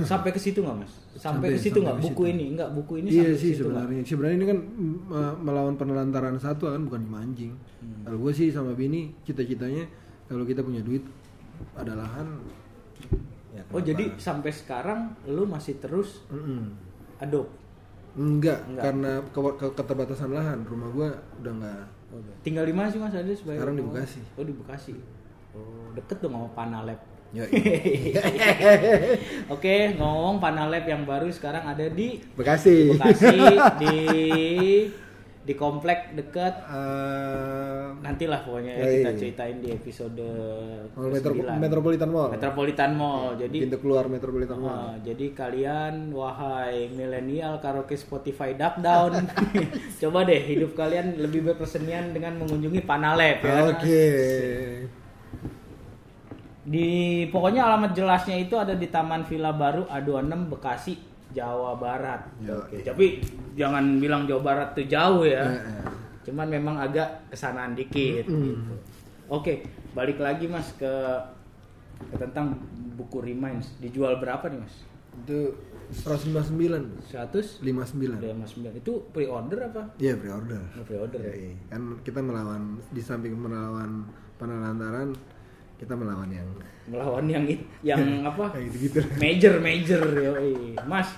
[0.00, 0.92] sampai ke situ nggak mas?
[1.10, 2.32] Sampai, Sampai- ke situ nggak buku situ.
[2.32, 2.44] ini?
[2.54, 3.66] Nggak buku ini Iya sampai ke sih situ nggak?
[3.82, 4.02] sebenarnya.
[4.04, 7.52] Sebenarnya ini kan mm, uh, melawan penelantaran satwa kan bukan cuma anjing.
[7.80, 8.02] Hmm.
[8.04, 9.84] Kalau gue sih sama bini cita-citanya
[10.24, 11.02] kalau kita punya duit
[11.74, 12.38] ada lahan.
[13.50, 16.70] ya Oh jadi sampai sekarang lu masih terus Mm-mm.
[17.18, 17.50] adopt?
[18.12, 18.82] Enggak, Enggak.
[18.84, 20.58] karena ke- ke- keterbatasan lahan.
[20.62, 21.54] Rumah gua udah
[22.18, 22.36] enggak.
[22.42, 23.14] Tinggal di mana sih mas?
[23.14, 24.20] Ada sebagai Sekarang di Bekasi.
[24.34, 24.94] Oh di Bekasi.
[25.54, 27.00] Oh deket dong sama Panalab.
[27.30, 27.46] Ya,
[29.54, 32.98] Oke ngomong Panalab yang baru sekarang ada di Bekasi.
[32.98, 33.38] Bekasi
[33.78, 33.96] di
[35.50, 38.94] di komplek dekat Eh, nantilah pokoknya ya, Yoi.
[39.02, 40.22] kita ceritain di episode
[40.94, 41.58] Mall Metro- 9.
[41.58, 42.28] Metropolitan Mall.
[42.30, 43.34] Metropolitan Mall.
[43.34, 44.70] Jadi pintu keluar Metropolitan Mall.
[44.70, 49.26] Ah, jadi kalian wahai milenial karaoke Spotify Duck Down,
[50.00, 53.74] coba deh hidup kalian lebih berkesenian dengan mengunjungi Panalab ya.
[53.74, 54.06] Oke.
[56.60, 56.88] Di
[57.26, 60.94] pokoknya alamat jelasnya itu ada di Taman Villa Baru A26 Bekasi,
[61.30, 62.26] Jawa Barat.
[62.42, 62.86] Ya, Oke, oke.
[62.86, 63.06] Tapi
[63.54, 65.46] jangan bilang Jawa Barat tuh jauh ya.
[65.46, 65.84] Eh, eh.
[66.26, 68.74] Cuman memang agak kesanaan dikit gitu.
[69.30, 69.62] Oke,
[69.94, 70.90] balik lagi Mas ke,
[72.10, 72.58] ke tentang
[72.98, 73.78] buku Reminds.
[73.78, 74.74] Dijual berapa nih Mas?
[75.22, 75.54] Itu
[75.90, 77.10] 159.
[77.10, 78.22] 100 59.
[78.22, 79.82] 59 itu pre-order apa?
[79.98, 80.62] Iya, pre-order.
[80.78, 81.34] Oh, pre-order ya.
[81.34, 81.52] Yoi.
[81.66, 84.06] Kan kita melawan di samping melawan
[84.38, 85.14] penelantaran,
[85.80, 86.44] kita melawan yang
[86.86, 88.52] Melawan yang it- yang apa?
[88.52, 89.00] kayak gitu-gitu.
[89.16, 90.76] Major major yoi.
[90.84, 91.08] Mas.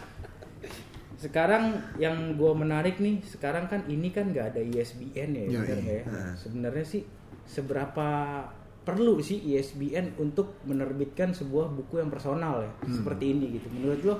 [1.17, 5.55] Sekarang yang gue menarik nih, sekarang kan ini kan nggak ada ISBN ya, Yoi.
[5.57, 6.05] bener nggak ya?
[6.05, 6.35] Nah.
[6.35, 7.03] Sebenarnya sih
[7.45, 8.07] seberapa
[8.83, 12.95] perlu sih ISBN untuk menerbitkan sebuah buku yang personal ya, Hmm.
[12.97, 13.71] seperti ini gitu.
[13.71, 14.15] Menurut lo,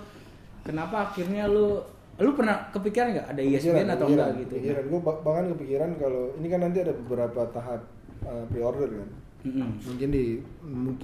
[0.63, 1.83] kenapa akhirnya lo,
[2.15, 4.55] lo pernah kepikiran nggak ada ISBN atau enggak gitu?
[4.57, 4.83] Kepikiran.
[4.87, 7.83] Gue bahkan kepikiran kalau ini kan nanti ada beberapa tahap
[8.23, 9.09] uh, pre-order kan.
[9.43, 9.71] Mm-mm.
[9.83, 10.39] Mungkin di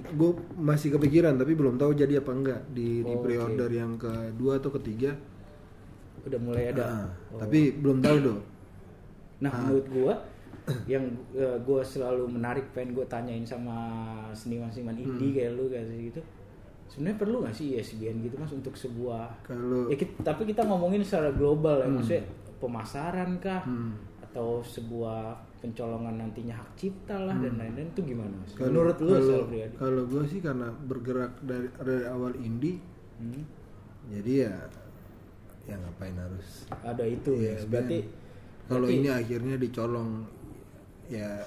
[0.09, 4.57] gue masih kepikiran tapi belum tahu jadi apa enggak di, di Oh, pre-order yang kedua
[4.57, 5.11] atau ketiga.
[6.20, 6.85] Udah mulai ada.
[6.85, 7.38] Ah, Oh.
[7.38, 8.40] Tapi belum tahu dong.
[9.38, 10.14] Nah menurut gua
[10.87, 13.74] yang eh, gua selalu menarik pengen gue tanyain sama
[14.33, 16.20] seniman-seniman indie kayak lu kayak gitu
[16.87, 21.01] sebenarnya perlu nggak sih ISBN gitu mas untuk sebuah Kalau ya kita- tapi kita ngomongin
[21.01, 22.24] secara global ya maksudnya
[22.59, 23.92] pemasaran kah Hmm.
[24.22, 29.11] atau sebuah pencolongan nantinya hak cipta lah dan lain-lain itu gimana mas kalau menurut lu
[29.11, 29.40] kalau,
[29.75, 32.79] kalau gue sih karena bergerak dari dari awal indie,
[33.18, 33.42] Hmm,
[34.14, 34.55] jadi ya
[35.66, 37.66] ya ngapain harus ada itu ya ISBN.
[37.66, 37.99] berarti
[38.71, 40.23] kalau ini akhirnya dicolong
[41.11, 41.42] ya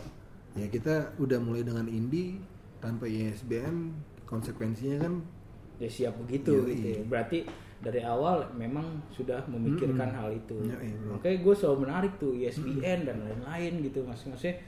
[0.52, 2.43] ya kita udah mulai dengan indie
[2.84, 3.95] tanpa ISBN
[4.28, 5.13] konsekuensinya kan
[5.80, 6.76] ya siap begitu Yoi.
[6.76, 7.02] gitu ya.
[7.08, 7.39] berarti
[7.82, 10.54] dari awal memang sudah memikirkan hal itu.
[10.63, 11.12] Ya, iya, betul.
[11.17, 14.62] Makanya gue selalu menarik tuh E ESPN dan lain-lain gitu mas maksudnya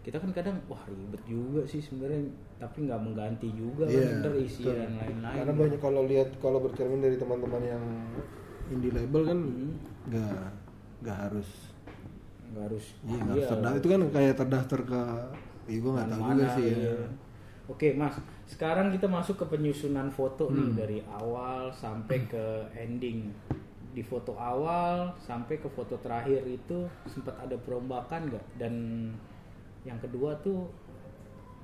[0.00, 2.24] kita kan kadang wah ribet juga sih sebenarnya
[2.56, 4.74] tapi nggak mengganti juga Iya, kan bener isi betul.
[4.74, 5.36] dan lain-lain.
[5.36, 7.84] Karena banyak kalau lihat kalau bercermin dari teman-teman yang
[8.68, 9.72] indie label kan Hmm.
[10.06, 10.44] nggak
[11.00, 11.50] nggak harus
[12.50, 15.02] nggak harus iya nggak harus terdaftar itu kan kayak terdaftar ke
[15.66, 16.76] iya gue nggak tahu juga sih ya.
[16.76, 16.94] iya.
[17.70, 18.18] Oke mas,
[18.50, 20.58] sekarang kita masuk ke penyusunan foto Hmm.
[20.58, 23.30] nih dari awal sampai ke ending.
[23.90, 28.44] Di foto awal sampai ke foto terakhir itu sempat ada perombakan nggak?
[28.58, 28.74] Dan
[29.86, 30.66] yang kedua tuh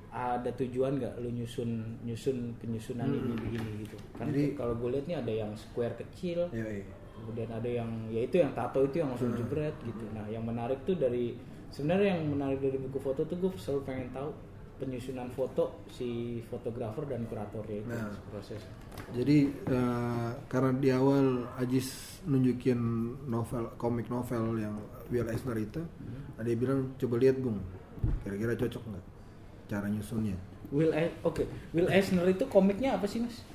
[0.07, 1.69] ada tujuan nggak lu nyusun
[2.01, 3.99] nyusun penyusunan ini begini gitu?
[4.15, 4.55] Kan Hmm.
[4.55, 6.95] Kalau gue lihat nih ada yang square kecil, Iya, iya.
[7.19, 10.77] kemudian ada yang ya itu yang tato itu yang langsung jebret gitu nah yang menarik
[10.85, 11.33] tuh dari
[11.73, 14.29] sebenarnya yang menarik dari buku foto tuh gue selalu pengen tahu
[14.77, 16.07] penyusunan foto si
[16.43, 18.13] fotografer dan kuratornya itu Nah.
[18.29, 18.61] proses
[19.09, 19.37] Jadi
[19.67, 21.87] eh, karena di awal Ajis
[22.23, 22.77] nunjukin
[23.25, 24.73] novel komik novel yang
[25.07, 25.79] Will Eisner itu,
[26.35, 27.61] ada yang bilang coba lihat bung,
[28.21, 29.05] kira-kira cocok nggak
[29.67, 30.35] cara nyusunnya?
[30.67, 33.45] Will E- oke Will Eisner itu komiknya apa sih mas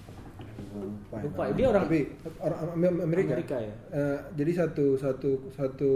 [0.73, 2.01] Lupa, ya, Lupa, dia orang- Tapi
[2.41, 3.33] orang Am- Amerika.
[3.37, 3.75] Amerika ya?
[3.91, 5.91] Eh, jadi satu satu satu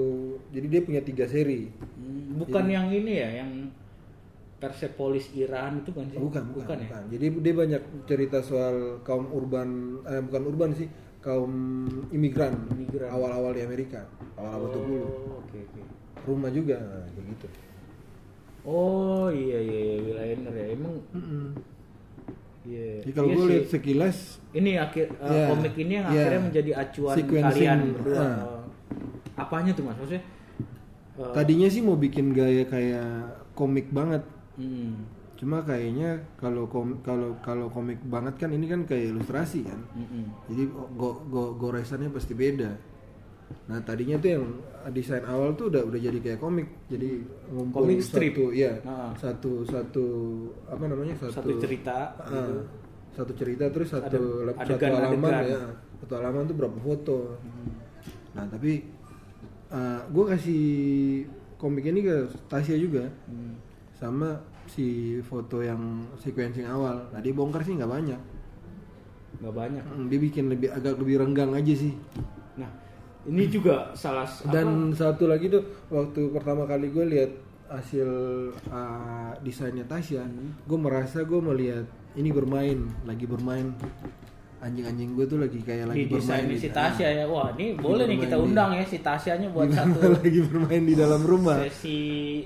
[0.50, 1.72] jadi dia punya tiga seri.
[1.96, 3.72] Hmm, bukan yang ini ya yang
[4.56, 9.00] Persepolis Iran itu kan sih Bukan, bukan, bukan, bukan, ya Jadi dia banyak cerita soal
[9.02, 9.68] kaum urban,
[10.02, 10.88] eh, bukan urban sih,
[11.20, 11.52] kaum
[12.08, 13.10] imigran, Imigran.
[13.10, 14.80] awal-awal di Amerika, awal-awal 70.
[14.96, 15.80] oh, oke oke
[16.22, 17.46] Rumah juga, nah, kayak gitu.
[18.64, 20.94] oh iya iya iya Will Eisner ya emang
[22.64, 24.16] iya Jadi kalau Iya gue lihat sekilas,
[24.50, 26.18] ini akhir uh, Iya, komik ini yang iya.
[26.18, 28.16] akhirnya menjadi acuan Sequencing, kalian berdua.
[28.16, 28.26] ah.
[28.26, 28.62] Uh,
[29.36, 29.94] apanya tuh mas?
[29.94, 30.22] Maksudnya?
[31.16, 33.10] uh, tadinya sih mau bikin gaya kayak
[33.54, 34.24] komik banget.
[34.56, 34.92] Hmm,
[35.36, 39.76] Cuma kayaknya kalau kom kalau kalau komik banget kan ini kan kayak ilustrasi kan.
[39.92, 40.24] hmm, hmm.
[40.48, 40.62] Jadi
[40.96, 42.72] go, go, goresannya pasti beda.
[43.68, 44.44] Nah tadinya tuh yang
[44.90, 46.64] desain awal tuh udah udah jadi kayak komik.
[46.88, 47.20] Jadi
[47.52, 48.32] ngumpul Komik strip.
[48.32, 49.12] satu, iya, Ah.
[49.14, 50.06] satu satu
[50.64, 52.16] apa namanya satu, Satu cerita.
[52.16, 52.54] ah, gitu.
[53.12, 55.60] satu cerita terus satu Ada satu halaman ya,
[56.00, 57.18] satu halaman tuh berapa foto.
[58.32, 58.88] Nah tapi
[60.06, 60.64] gue kasih
[61.56, 62.16] komik ini ke
[62.48, 63.52] Tasya juga Hmm.
[63.96, 64.86] Sama si
[65.22, 65.78] foto yang
[66.16, 67.08] sequencing awal.
[67.08, 68.20] Nah dia bongkar sih nggak banyak.
[69.36, 69.84] Nggak banyak.
[69.84, 71.92] Hmm, Dia bikin lebih agak lebih renggang aja sih.
[72.56, 72.70] Nah,
[73.24, 77.30] ini juga salah Dan satu lagi tuh waktu pertama kali gue lihat
[77.66, 78.08] hasil
[78.66, 80.24] uh, desainnya Tasya,
[80.62, 83.76] gue merasa gue melihat ini bermain, lagi bermain.
[84.56, 85.90] Anjing-anjing gue tuh lagi kayak apa?
[85.92, 87.24] lagi di desain bermain si di- Tasya ya.
[87.28, 90.82] Wah, ini boleh nih kita di- undang ya si Tasyanya buat di- satu lagi bermain
[90.82, 91.56] di dalam rumah.
[91.60, 91.98] sesi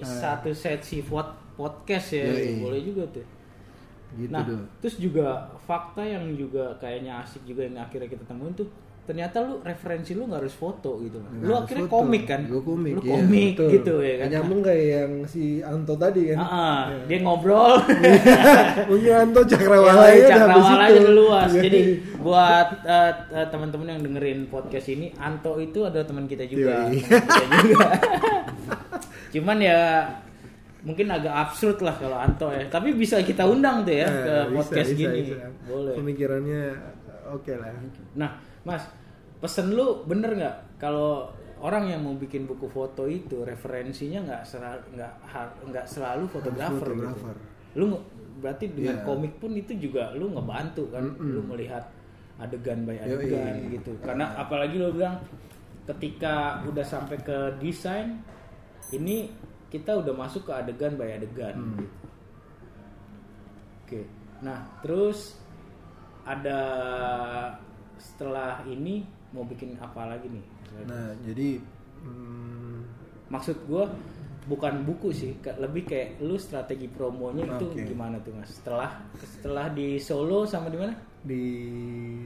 [0.02, 2.24] satu sesi pod- podcast ya.
[2.32, 2.64] Yoi.
[2.64, 3.26] Boleh juga tuh.
[4.16, 4.58] Gitu nah, tuh.
[4.82, 8.66] terus juga fakta yang juga kayaknya asik juga yang akhirnya kita temuin tuh
[9.10, 11.18] ternyata lu referensi lu nggak harus foto gitu.
[11.18, 11.96] Nggak Lu akhirnya foto.
[11.98, 12.40] komik kan?
[12.46, 13.70] Gue komik, Lu iya, komik betul.
[13.74, 14.26] gitu ya kan.
[14.30, 16.38] Nyambung kayak yang si Anto tadi kan.
[16.38, 17.74] Ah, ah, dia ngobrol.
[18.90, 21.50] Punya Anto Ya, cakrawala ya cakrawala aja dulu luas.
[21.50, 21.80] Jadi
[22.22, 26.86] buat eh, eh, teman-teman yang dengerin podcast ini, Anto itu adalah teman kita juga.
[26.86, 27.02] Yoi.
[27.02, 27.88] Teman kita juga.
[29.34, 29.80] Cuman ya
[30.80, 32.64] mungkin agak absurd lah kalau Anto ya.
[32.66, 35.20] Tapi bisa kita undang tuh ya Eh, ke bisa, podcast bisa, gini.
[35.28, 35.46] bisa.
[35.64, 35.94] Boleh.
[35.94, 36.62] Pemikirannya
[37.28, 37.68] oke lah.
[38.16, 38.30] Nah,
[38.62, 38.82] Mas,
[39.38, 41.28] pesen lu bener nggak kalau
[41.60, 45.12] orang yang mau bikin buku foto itu referensinya nggak selalu nggak
[45.68, 47.28] nggak selalu fotografer gitu.
[47.76, 47.84] Lu
[48.40, 49.04] berarti dengan Iya.
[49.04, 51.84] komik pun itu juga lu ngebantu kan, lu melihat
[52.40, 53.92] adegan by adegan gitu.
[54.00, 55.20] Karena apalagi lu bilang
[55.84, 58.16] ketika udah sampai ke desain
[58.90, 59.28] ini
[59.70, 61.54] kita udah masuk ke adegan by adegan.
[61.54, 61.78] Hmm.
[61.78, 61.96] gitu.
[63.86, 64.00] Oke.
[64.42, 65.38] Nah, terus
[66.26, 66.60] ada
[67.96, 70.46] setelah ini mau bikin apa lagi nih?
[70.86, 71.62] Nah, jadi
[72.02, 72.78] hmm,
[73.30, 73.86] Maksud gua
[74.50, 77.86] bukan buku sih, lebih kayak lu strategi promonya itu Oke.
[77.86, 78.50] gimana tuh Mas?
[78.50, 80.94] Setelah setelah di Solo sama di mana?
[81.20, 81.44] di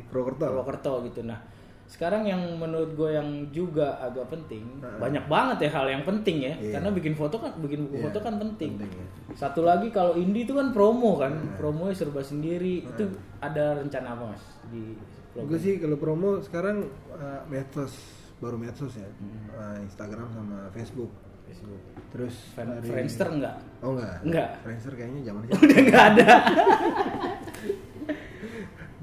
[0.07, 0.47] Purwokerto.
[0.47, 1.21] Purwokerto gitu.
[1.27, 1.39] Nah,
[1.85, 4.99] sekarang yang menurut gue yang juga agak penting, Heeh.
[4.99, 6.73] banyak banget ya hal yang penting ya, Iya.
[6.75, 8.77] karena bikin foto kan, bikin buku Iya, foto kan penting.
[8.77, 9.07] penting, ya.
[9.35, 12.83] Satu lagi kalau indie itu kan promo kan, promonya serba sendiri.
[12.83, 13.05] Itu
[13.39, 14.97] ada rencana apa mas di?
[15.35, 17.93] Gue sih kalau promo sekarang uh, medsos
[18.39, 19.47] baru medsos ya, Hmm.
[19.51, 21.11] Uh, Instagram sama Facebook.
[21.45, 21.83] Facebook.
[22.11, 23.57] Terus Fan- Friendster enggak?
[23.81, 24.17] Oh enggak.
[24.25, 24.49] Enggak.
[24.63, 26.29] Friendster kayaknya zaman Udah nggak ada.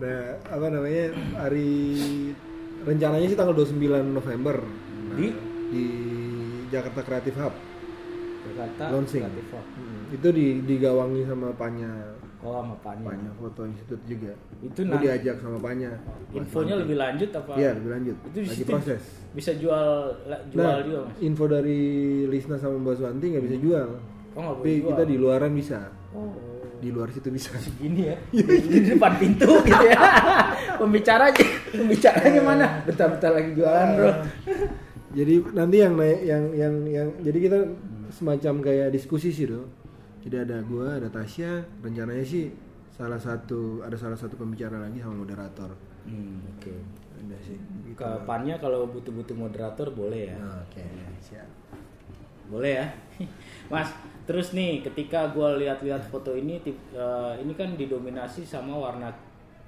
[0.01, 1.13] Nah, apa namanya?
[1.37, 1.69] Hari
[2.83, 3.77] rencananya sih tanggal 29
[4.09, 4.57] November.
[4.61, 5.27] Nah, Di?
[5.69, 5.83] di
[6.67, 7.53] Jakarta Creative Hub.
[8.43, 9.21] Jakarta Launching.
[9.21, 9.65] Creative Hub.
[9.71, 11.91] Hmm, Itu di digawangi sama Panya
[12.41, 13.05] Oh, sama Panya.
[13.05, 14.33] Panya Foto Institute juga.
[14.59, 15.93] Itu diajak sama Panya.
[16.31, 17.53] infonya lebih lanjut apa?
[17.53, 18.17] Iya lebih lanjut.
[18.25, 19.01] Itu di Lagi situ proses.
[19.31, 19.87] Bisa jual
[20.49, 21.17] jual Nah, juga, Mas.
[21.21, 21.79] info dari
[22.25, 23.89] Lisna sama Mbak Suwanti nggak bisa jual.
[24.31, 24.89] Oh, nggak boleh Tapi jual.
[24.89, 25.79] kita di luaran bisa.
[26.11, 26.33] Oh.
[26.81, 27.53] Di luar situ bisa.
[27.77, 28.17] Gini ya.
[28.73, 30.01] di depan pintu gitu ya.
[30.81, 32.67] Pembicaranya, pembicaranya mana?
[32.89, 34.11] Bentar-bentar lagi jualan, Bro.
[35.13, 37.57] jadi nanti yang naik yang yang yang jadi kita
[38.09, 39.69] semacam kayak diskusi sih do.
[40.25, 41.61] Jadi ada gua, ada Tasya.
[41.85, 42.49] Rencananya sih
[42.97, 45.69] salah satu ada salah satu pembicara lagi sama moderator.
[46.09, 46.73] Hmm, oke.
[47.21, 47.57] Ada sih.
[47.57, 47.97] Gitu.
[47.97, 50.37] Ke Panya kalau butuh-butuh moderator boleh ya.
[50.65, 50.85] Oke,
[51.21, 51.49] siap.
[52.51, 52.85] Boleh ya.
[53.73, 53.87] Mas,
[54.27, 59.09] terus nih ketika gua lihat-lihat foto ini eh, ini kan didominasi sama warna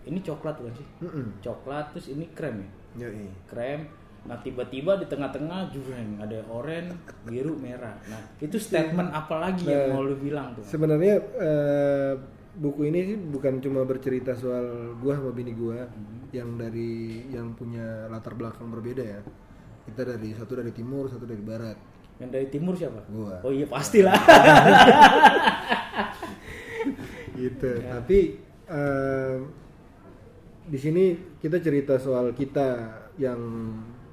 [0.04, 0.88] ini coklat bukan sih?
[1.00, 1.26] Mm-mm.
[1.40, 3.08] Coklat terus ini krem ya.
[3.08, 3.32] Yoi.
[3.48, 3.88] Krem.
[4.24, 6.96] Nah, tiba-tiba di tengah-tengah jureng ada oranye,
[7.28, 7.92] biru, merah.
[8.08, 10.64] Nah, itu statement apa lagi yang Nah, mau lu bilang tuh?
[10.64, 12.14] Sebenarnya eh,
[12.56, 15.84] buku ini sih bukan cuma bercerita soal gua sama bini gua
[16.32, 19.20] yang dari yang punya latar belakang berbeda ya.
[19.84, 21.93] Kita dari satu dari timur, satu dari barat.
[22.24, 23.04] Yang dari timur siapa?
[23.06, 23.36] Gua.
[23.44, 24.16] Oh iya pastilah.
[27.34, 28.20] gitu tapi
[28.70, 29.38] em,
[30.64, 31.04] di sini
[31.38, 33.40] kita cerita soal kita yang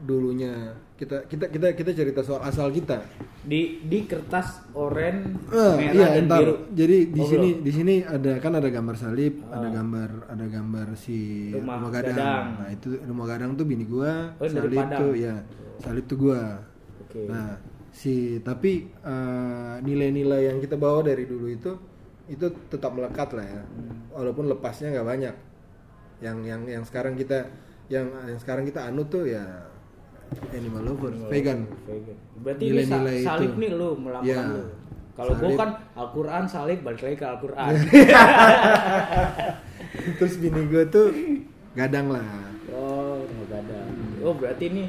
[0.01, 3.05] dulunya kita kita kita kita cerita soal asal kita
[3.41, 6.55] di di kertas oranye, Ah, merah iya dan entar biru.
[6.73, 7.65] jadi di Oh, sini belum.
[7.65, 11.19] di sini ada kan ada gambar salib ada gambar ada gambar si
[11.51, 12.17] Rumah rumah, gadang.
[12.17, 12.47] gadang.
[12.59, 15.35] nah itu rumah gadang tuh bini gua Oh, salib tuh ya
[15.79, 16.41] salib tuh gua
[17.01, 17.27] Oke.
[17.27, 17.59] Nah,
[18.01, 21.71] si tapi eh, nilai-nilai yang kita bawa dari dulu itu
[22.27, 23.61] itu tetap melekat lah ya.
[24.13, 25.35] Walaupun lepasnya nggak banyak.
[26.21, 27.47] Yang yang yang sekarang kita
[27.91, 29.43] yang yang sekarang kita anut tuh ya
[30.55, 31.67] animal lovers, vegan.
[31.85, 32.17] Vegan.
[32.39, 33.59] Berarti ini sa- Nilai-nilai salib itu.
[33.59, 34.43] nih lu melambang Iya.
[34.49, 34.63] lu.
[35.11, 37.73] Kalau gua kan Al-Qur'an salib balik lagi ke Al-Qur'an.
[40.17, 41.07] Terus bini gue tuh
[41.73, 42.25] gadang lah.
[42.71, 43.81] oh, nggak ada.
[44.23, 44.85] Oh, berarti ini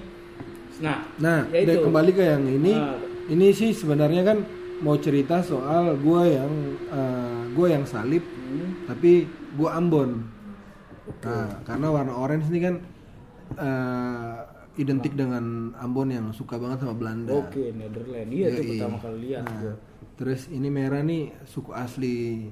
[0.82, 1.86] Nah, Nah, ya itu.
[1.86, 2.98] kembali ke yang ini, Ah.
[3.28, 4.38] ini sih sebenarnya kan
[4.82, 6.52] mau cerita soal gue yang
[7.52, 8.86] gue yang salib, Hmm.
[8.86, 10.26] tapi gue Ambon.
[11.22, 12.76] Nah, karena warna orange ini kan
[13.52, 14.36] eh,
[14.76, 15.44] identik dengan
[15.76, 17.36] Ambon yang suka banget sama Belanda.
[17.36, 18.32] Oke, Netherlands.
[18.32, 18.80] Iya Yoi.
[18.80, 19.76] pertama kali lihat Nah,
[20.15, 22.48] terus ini merah nih suku asli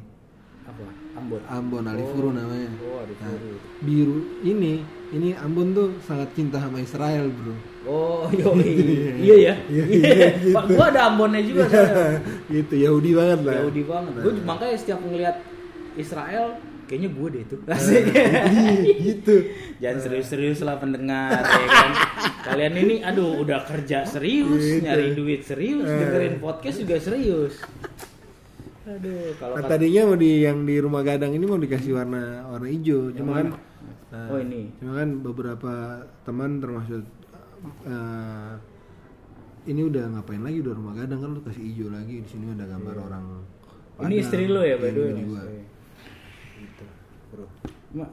[0.69, 0.86] Apa?
[1.17, 1.41] Ambon.
[1.49, 2.69] Ambon Alifuru namanya.
[2.79, 3.34] Oh, ada Nah,
[3.82, 4.17] biru.
[4.41, 7.55] ini ini Ambon tuh sangat cinta sama Israel, bro.
[7.84, 9.17] Oh, yoi.
[9.17, 9.53] iya ya.
[9.65, 10.53] Iya.
[10.53, 12.21] Pak, gua ada Ambonnya juga saya.
[12.47, 13.55] gitu Yahudi banget lah.
[13.60, 14.12] Yahudi banget.
[14.15, 15.41] Gue makanya setiap ngelihat
[15.95, 16.45] Israel
[16.86, 17.55] kayaknya gue deh itu.
[17.69, 18.03] Asik.
[19.01, 19.36] gitu.
[19.77, 21.91] Jangan serius-serius lah pendengar ya kan.
[22.45, 24.86] Kalian ini aduh udah kerja serius, Gitu.
[24.86, 25.97] nyari duit serius, Eh.
[25.99, 27.58] dengerin podcast juga serius.
[28.89, 32.65] Aduh, kalau Nah, tadinya mau di yang di rumah gadang ini mau dikasih warna warna
[32.65, 33.47] hijau, cuma kan
[34.10, 34.73] nah, Oh, ini.
[34.82, 35.73] Cuma kan beberapa
[36.25, 37.06] teman termasuk
[37.86, 38.54] eh,
[39.67, 42.65] ini udah ngapain lagi udah rumah gadang kan lu kasih hijau lagi di sini ada
[42.65, 43.25] gambar orang
[43.99, 44.08] Iya.
[44.08, 45.41] Ini istri lo ya, by Iya, the way, gua.
[45.43, 45.60] istri.
[46.58, 46.86] Gitu,
[47.30, 47.45] bro.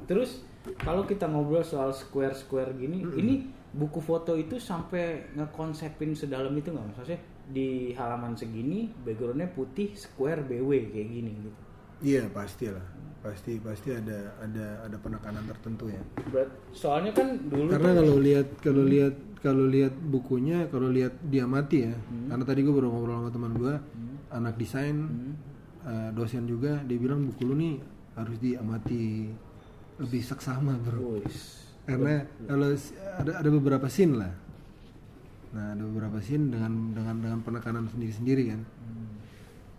[0.05, 0.31] Terus
[0.77, 3.35] kalau kita ngobrol soal square-square gini, ini
[3.71, 10.43] buku foto itu sampai ngekonsepin sedalam itu nggak maksudnya di halaman segini backgroundnya putih square
[10.43, 11.61] BW kayak gini gitu.
[12.05, 12.85] Iya pasti lah,
[13.25, 16.03] pasti pasti ada ada ada penekanan tertentu ya.
[16.29, 21.47] Berat, soalnya kan dulu Karena kalau lihat kalau lihat kalau lihat bukunya, kalau lihat dia
[21.47, 21.95] mati ya.
[21.95, 22.29] Hmm.
[22.35, 23.75] Karena tadi gue baru ngobrol sama teman gue,
[24.35, 24.97] anak desain,
[25.87, 27.79] eh, dosen juga, dia bilang buku lu nih
[28.17, 29.31] harus diamati
[30.03, 31.21] lebih seksama bro.
[31.23, 31.71] Wis.
[31.87, 32.75] Karena kalau
[33.23, 34.33] ada ada beberapa scene lah.
[35.55, 38.61] Nah ada beberapa scene dengan dengan dengan penekanan sendiri-sendiri kan.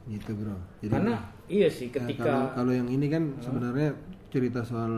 [0.08, 0.56] Gitu bro.
[0.80, 1.16] Jadi karena
[1.52, 3.92] iya sih Nah, ketika kalau kalau yang ini kan sebenarnya
[4.28, 4.92] cerita soal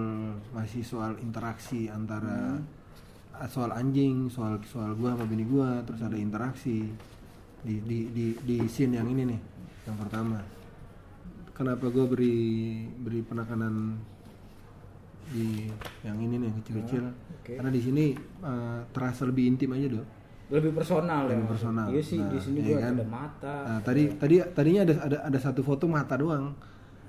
[0.53, 3.47] masih soal interaksi antara Hmm.
[3.47, 6.91] soal anjing, soal soal gua sama bini gua, terus ada interaksi
[7.63, 9.39] di di di di scene yang ini nih,
[9.87, 10.43] yang pertama.
[11.55, 12.35] Kenapa gua beri
[12.99, 13.95] beri penekanan
[15.31, 15.71] di
[16.03, 17.03] yang ini nih kecil-kecil?
[17.07, 17.53] oke.
[17.55, 18.05] Karena di sini
[18.43, 20.07] eh, terasa lebih intim aja dong.
[20.49, 21.49] Lebih personal Lebih ya.
[21.49, 21.85] personal.
[21.87, 22.93] Iya sih di Nah, sini iya gua kan?
[22.93, 23.55] ada mata.
[23.63, 26.53] Nah, tadi tadi tadinya ada ada ada satu foto mata doang.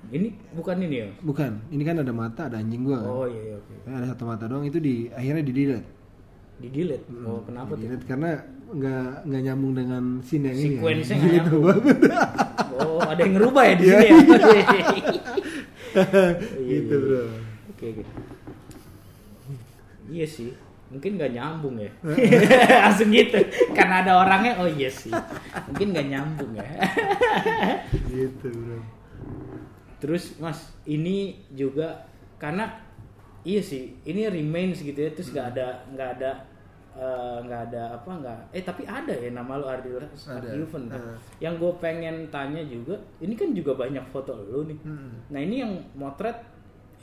[0.03, 1.07] Ini bukan ini ya?
[1.19, 2.97] Bukan, ini kan ada mata, ada anjing gua.
[2.97, 3.05] kan.
[3.07, 3.73] Oh iya iya oke.
[3.85, 5.89] Ada satu mata doang itu di akhirnya di delete.
[6.57, 7.05] Di delete.
[7.21, 7.81] Oh kenapa tuh?
[7.81, 8.29] Delete karena
[8.71, 10.75] nggak nggak nyambung dengan scene yang ini.
[10.77, 11.29] Sequence-nya ya.
[11.41, 11.57] Gitu.
[12.71, 14.15] Oh ada yang ngerubah ya di Iya, sini ya?
[16.61, 17.03] Iya, gitu iya.
[17.03, 17.23] bro.
[17.69, 18.03] Oke oke.
[20.07, 20.49] Iya sih,
[20.91, 21.87] mungkin nggak nyambung ya.
[22.83, 23.39] Langsung gitu,
[23.71, 24.59] karena ada orangnya.
[24.59, 25.09] Oh iya sih,
[25.65, 26.67] mungkin nggak nyambung ya.
[28.11, 28.79] Gitu bro.
[29.97, 31.17] terus mas ini
[31.51, 32.03] juga
[32.35, 32.65] karena
[33.41, 36.31] iya sih ini remains gitu ya terus nggak ada nggak ada
[36.91, 40.41] eh, nggak ada apa nggak eh tapi ada ya nama lo Ardil Ada.
[40.41, 40.97] Ardilven kan?
[40.99, 41.17] Ah.
[41.37, 45.21] yang gue pengen tanya juga ini kan juga banyak foto lo nih Hmm.
[45.29, 46.35] nah ini yang motret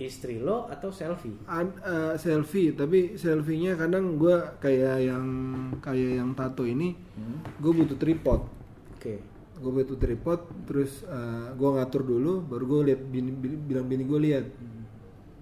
[0.01, 1.35] istri lo atau selfie?
[1.45, 5.27] Ad- eh, selfie tapi selfie-nya kadang gue kayak yang
[5.79, 6.95] kayak yang tato ini
[7.57, 8.47] gue butuh tripod.
[8.95, 9.19] Oke.
[9.59, 11.03] Gue butuh tripod terus
[11.53, 14.47] gue ngatur dulu baru gue lihat bini, bini- bilang bini gue lihat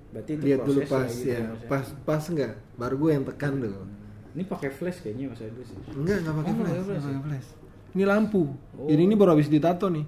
[0.07, 3.53] berarti itu lihat dulu pas gitu ya Mas, pas pas enggak baru gue yang tekan
[3.61, 3.85] dulu
[4.33, 7.25] ini pakai flash kayaknya mas sih enggak enggak pakai Oh, flash, pakai flash nggak pakai
[7.29, 7.49] flash.
[7.93, 8.43] Ini lampu.
[8.77, 8.89] Oh.
[8.89, 10.05] jadi ini baru habis ditato nih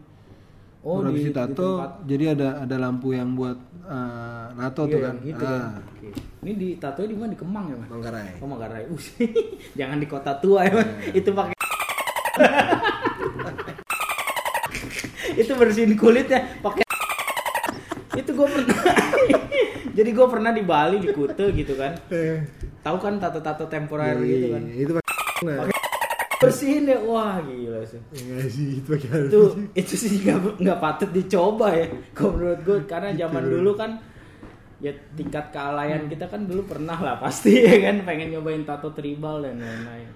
[0.83, 5.14] oh di, di tempat jadi ada ada lampu yang buat eh, nato Iya, tuh kan
[5.22, 5.62] gitu ah, kan.
[5.83, 6.09] Oke.
[6.39, 7.89] Ini di tato di mana di Kemang ya, Mas?
[7.91, 8.83] Manggarai Oh, Manggarai.
[8.89, 8.99] Uh,
[9.74, 10.87] jangan di kota tua ya, Mas.
[10.87, 11.18] Iya.
[11.18, 11.55] Itu pakai
[15.43, 16.83] Itu bersihin kulit ya, pakai
[18.14, 18.79] Itu gue pernah
[19.99, 21.99] Jadi gue pernah di Bali di Kute gitu kan.
[22.14, 22.39] eh,
[22.87, 24.62] Tahu kan tato-tato temporer yoi, gitu kan.
[24.62, 25.74] itu pakai.
[26.39, 26.99] Bersihin ya.
[27.03, 27.99] Wah, gila sih.
[28.14, 29.41] Enggak sih itu itu
[29.74, 31.86] itu sih nggak nggak patut dicoba ya.
[32.14, 33.99] Kalau menurut gue karena zaman dulu kan
[34.78, 38.07] ya tingkat kealayan kita kan dulu pernah lah pasti ya kan?
[38.07, 40.11] Pengen nyobain tato tribal dan lain-lain.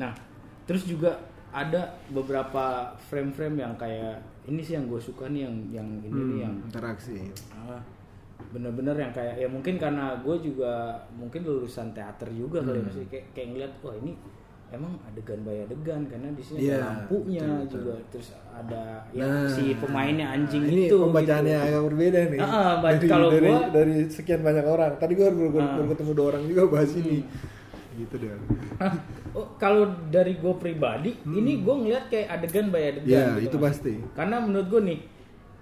[0.00, 0.16] Nah
[0.64, 1.20] terus juga
[1.52, 6.38] ada beberapa frame-frame yang kayak ini sih yang gue suka nih yang yang ini nih
[6.48, 7.20] yang interaksi.
[7.54, 7.78] Ah,
[8.50, 13.04] bener-bener yang kayak ya mungkin karena gue juga mungkin lulusan teater juga kali ya, masih
[13.06, 14.12] kayak kayak ngeliat wah ini
[14.74, 17.76] emang adegan by adegan karena di sini Iya, ada lampunya betul, betul.
[17.76, 21.66] juga terus ada ya Nah, si pemainnya anjing ini itu pembacaannya gitu.
[21.68, 25.26] agak berbeda nih ah, ba- dari, kalau dari, gua- dari sekian banyak orang tadi gue
[25.26, 25.62] baru, baru-.
[25.62, 25.76] Hmm.
[25.76, 27.18] baru ketemu dua orang juga bahas ini
[27.94, 28.30] gitu deh
[28.76, 28.92] Hah?
[29.32, 33.12] Oh, kalau dari gue pribadi ini gue ngeliat kayak adegan by adegan Hmm.
[33.12, 33.64] ya gitu, itu Mas.
[33.72, 35.00] pasti karena menurut gue nih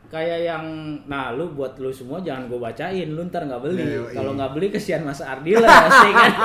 [0.09, 0.65] kayak yang
[1.03, 4.13] nah lu buat lu semua jangan gue bacain lu ntar nggak beli Ya, yoi.
[4.13, 6.33] kalau nggak beli kesian Mas Ardila sih kan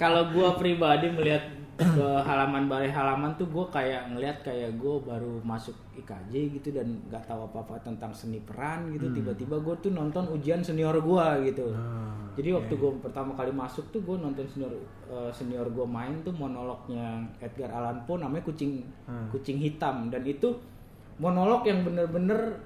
[0.00, 1.44] kalau gue pribadi melihat
[1.76, 7.04] ke halaman balai halaman tuh gue kayak ngelihat kayak gue baru masuk IKJ gitu dan
[7.08, 9.12] nggak tahu apa apa tentang seni peran gitu.
[9.12, 11.72] Tiba-tiba gue tuh nonton ujian senior gue gitu.
[11.76, 14.72] Ah, jadi waktu gue pertama kali masuk tuh gue nonton senior
[15.08, 18.84] eh, senior gue main tuh monolognya Edgar Allan Poe namanya kucing
[19.32, 20.08] kucing hitam.
[20.12, 20.52] Dan itu
[21.20, 22.56] monolog yang bener-bener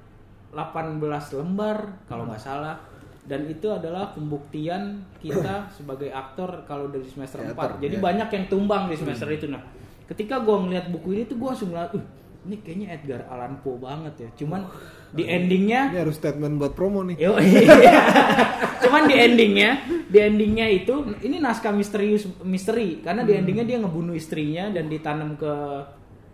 [0.54, 1.02] 18
[1.34, 2.78] lembar kalau nggak salah
[3.24, 8.02] dan itu adalah pembuktian kita sebagai aktor kalau dari semester Teater, 4 jadi ya.
[8.02, 9.64] banyak yang tumbang di semester itu nah.
[10.04, 12.04] Ketika gue ngeliat buku ini tuh gue langsung ngeliat uh
[12.44, 14.28] ini kayaknya Edgar Allan Poe banget ya.
[14.44, 14.68] Cuman
[15.16, 17.16] di endingnya ini harus statement buat promo nih.
[17.16, 18.04] Yo, iya.
[18.84, 23.00] Cuman di endingnya, di endingnya itu ini naskah misterius misteri.
[23.00, 25.54] Karena di endingnya dia ngebunuh istrinya dan ditanam ke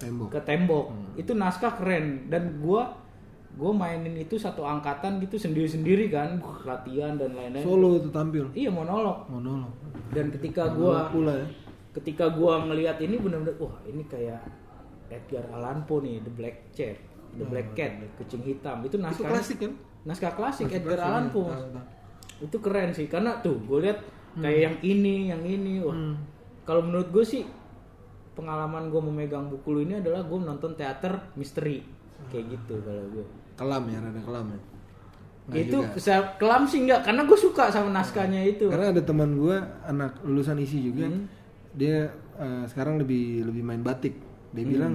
[0.03, 0.28] tembok.
[0.34, 0.86] ke tembok.
[1.14, 2.26] Itu naskah keren.
[2.26, 2.91] Dan gua
[3.59, 7.64] gua mainin itu satu angkatan gitu sendiri-sendiri kan, latihan dan lain-lain.
[7.64, 8.46] solo tuh tampil?
[8.55, 9.26] Iya monolog.
[9.26, 9.74] monolog.
[10.11, 11.46] Dan ketika pula ya.
[11.98, 14.42] ketika gua ngelihat ini benar-benar wah ini kayak
[15.11, 16.96] Edgar Allan Poe nih The Black Cat
[17.34, 18.82] The Black Cat kucing hitam.
[18.86, 19.72] Itu itu naskah klasik kan?
[20.01, 21.26] naskah klasik Naskah Edgar Allan.
[21.34, 21.51] Poe
[22.40, 24.01] itu keren sih karena tuh gue lihat
[24.40, 25.92] kayak yang ini yang ini wah.
[25.92, 26.16] Hmm.
[26.64, 27.44] kalau menurut gue sih
[28.32, 31.84] pengalaman gue memegang buku lu ini adalah gue nonton teater misteri
[32.28, 34.60] kayak gitu kalau gue kelam ya ada kelam ya?
[35.40, 35.98] Nggak itu juga.
[35.98, 38.68] saya kelam sih enggak karena gue suka sama naskahnya itu.
[38.68, 41.26] Karena ada teman gue anak lulusan isi juga Hmm.
[41.72, 44.14] dia eh, sekarang lebih lebih main batik.
[44.50, 44.70] Dia Hmm.
[44.70, 44.92] bilang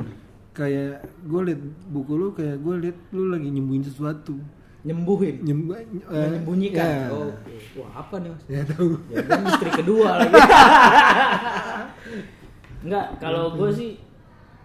[0.51, 4.39] kayak gue liat buku lu kayak gue liat lu lagi nyembuhin sesuatu.
[4.81, 5.41] Nyembuhin?
[5.41, 7.05] Nyem, eh, menyembunyikan ya.
[7.09, 7.33] oh
[7.75, 8.43] wah apa nih mas?
[8.45, 8.95] Ya tahu.
[9.09, 10.29] Ya istri kedua lagi.
[12.85, 13.89] Enggak, kalau gue sih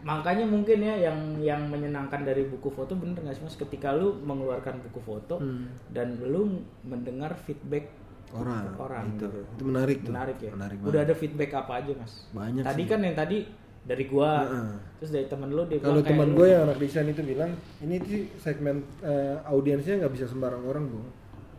[0.02, 3.54] makanya mungkin ya yang yang menyenangkan dari buku foto bener nggak sih mas?
[3.54, 5.68] Ketika lu mengeluarkan buku foto Hmm.
[5.88, 7.92] dan lu mendengar feedback
[8.30, 9.26] orang orang itu.
[9.26, 9.40] gitu.
[9.44, 10.12] itu menarik tuh.
[10.12, 10.50] Menarik ya?
[10.50, 12.12] Menarik udah ada feedback apa aja mas?
[12.30, 12.88] Banyak tadi sih.
[12.88, 13.38] kan yang tadi
[13.80, 14.72] dari gua Heeh.
[14.96, 18.28] terus dari temen lu dia kalau teman gue yang anak desain itu bilang ini sih
[18.36, 21.08] segmen eh, audiensnya nggak bisa sembarang orang bung.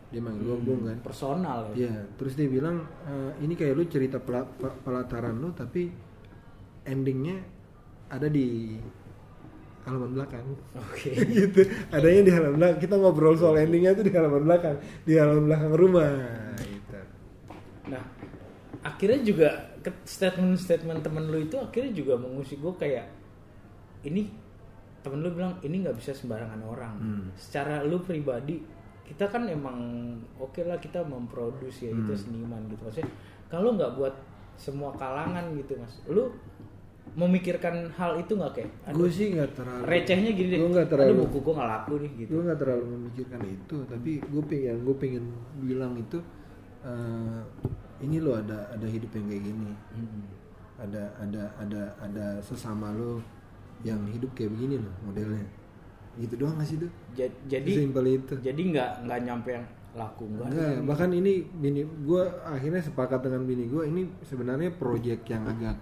[0.09, 0.97] Dia manggil gue bung kan.
[1.01, 1.87] personal ya?
[1.87, 5.87] Iya, terus dia bilang "Eh, ini kayak lu cerita pela- pe- pelataran lu tapi
[6.83, 7.37] endingnya
[8.11, 8.75] ada di
[9.87, 10.45] halaman belakang.
[10.77, 11.61] oke gitu.
[11.89, 12.79] Adanya di halaman belakang.
[12.83, 16.11] Kita ngobrol soal endingnya tuh di halaman belakang, di halaman belakang rumah.
[16.59, 16.99] Gitu.
[17.89, 18.03] Nah,
[18.83, 19.49] akhirnya juga
[20.05, 23.07] statement-statement temen lu itu akhirnya juga mengusik gue kayak
[24.05, 24.29] ini
[25.01, 26.95] temen lu bilang ini nggak bisa sembarangan orang.
[27.01, 27.25] Hmm.
[27.33, 28.61] Secara lu pribadi
[29.01, 29.75] kita kan emang
[30.39, 32.21] oke lah kita memproduksi ya kita Hmm.
[32.21, 33.11] seniman gitu maksudnya
[33.51, 34.15] kalau nggak buat
[34.55, 36.31] semua kalangan gitu mas, lu
[37.11, 40.59] memikirkan hal itu nggak kayak gue sih nggak terlalu recehnya gini deh.
[40.59, 42.29] Gua nggak aduh terlalu- buku gue nggak laku nih gitu.
[42.31, 45.23] Gue nggak terlalu memikirkan itu tapi gue pengen gue pengen
[45.59, 46.17] bilang itu
[46.81, 47.39] eh,
[48.01, 49.71] ini lo ada ada hidup yang kayak gini.
[49.93, 50.23] Mm-mm.
[50.79, 53.21] ada ada ada ada sesama lo
[53.81, 55.45] yang hidup kayak begini loh modelnya.
[56.13, 58.33] Gitu doang gak sih tuh Ja- jadi simpel itu.
[58.39, 63.43] jadi nggak nggak nyampe yang laku enggak Enggak, bahkan ini bini gue akhirnya sepakat dengan
[63.43, 65.75] bini gue ini sebenarnya project yang agak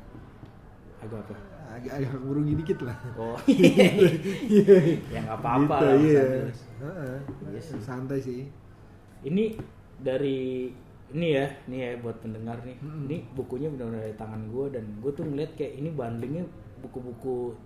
[0.99, 1.35] agak apa
[1.69, 3.37] agak agak merugi dikit lah oh
[5.13, 6.23] ya nggak apa-apa Gitu, lah iya.
[6.79, 7.15] Heeh.
[7.51, 7.79] Iya sih.
[7.79, 8.47] santai sih
[9.21, 9.55] ini
[9.99, 10.71] dari
[11.09, 15.11] ini ya ini ya buat pendengar nih ini bukunya benar-benar dari tangan gue dan gue
[15.11, 16.43] tuh ngeliat kayak ini bandingnya
[16.79, 17.57] buku-buku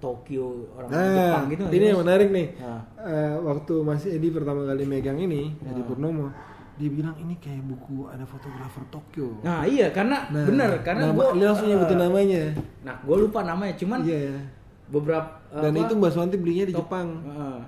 [0.00, 2.56] Tokyo orang Nah, Jepang gitu ini yang menarik nih.
[2.56, 2.80] Nah.
[2.96, 6.32] Eh, waktu Mas Edi pertama kali megang ini, Edi Purnomo,
[6.80, 9.36] dia bilang ini kayak buku ada fotografer Tokyo.
[9.40, 12.42] nah iya karena Nah, bener karena nama- gue dia langsung nyebutin namanya.
[12.80, 14.40] nah gue lupa namanya cuman Iya.
[14.88, 17.08] beberapa Dan apa, itu Mbak Swanti belinya di Jepang.
[17.20, 17.58] Heeh.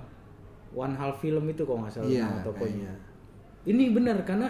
[0.73, 2.65] One Half Film itu kok nggak salah Iya, nama tokonya.
[2.65, 2.93] kayaknya.
[3.63, 4.47] Ini benar karena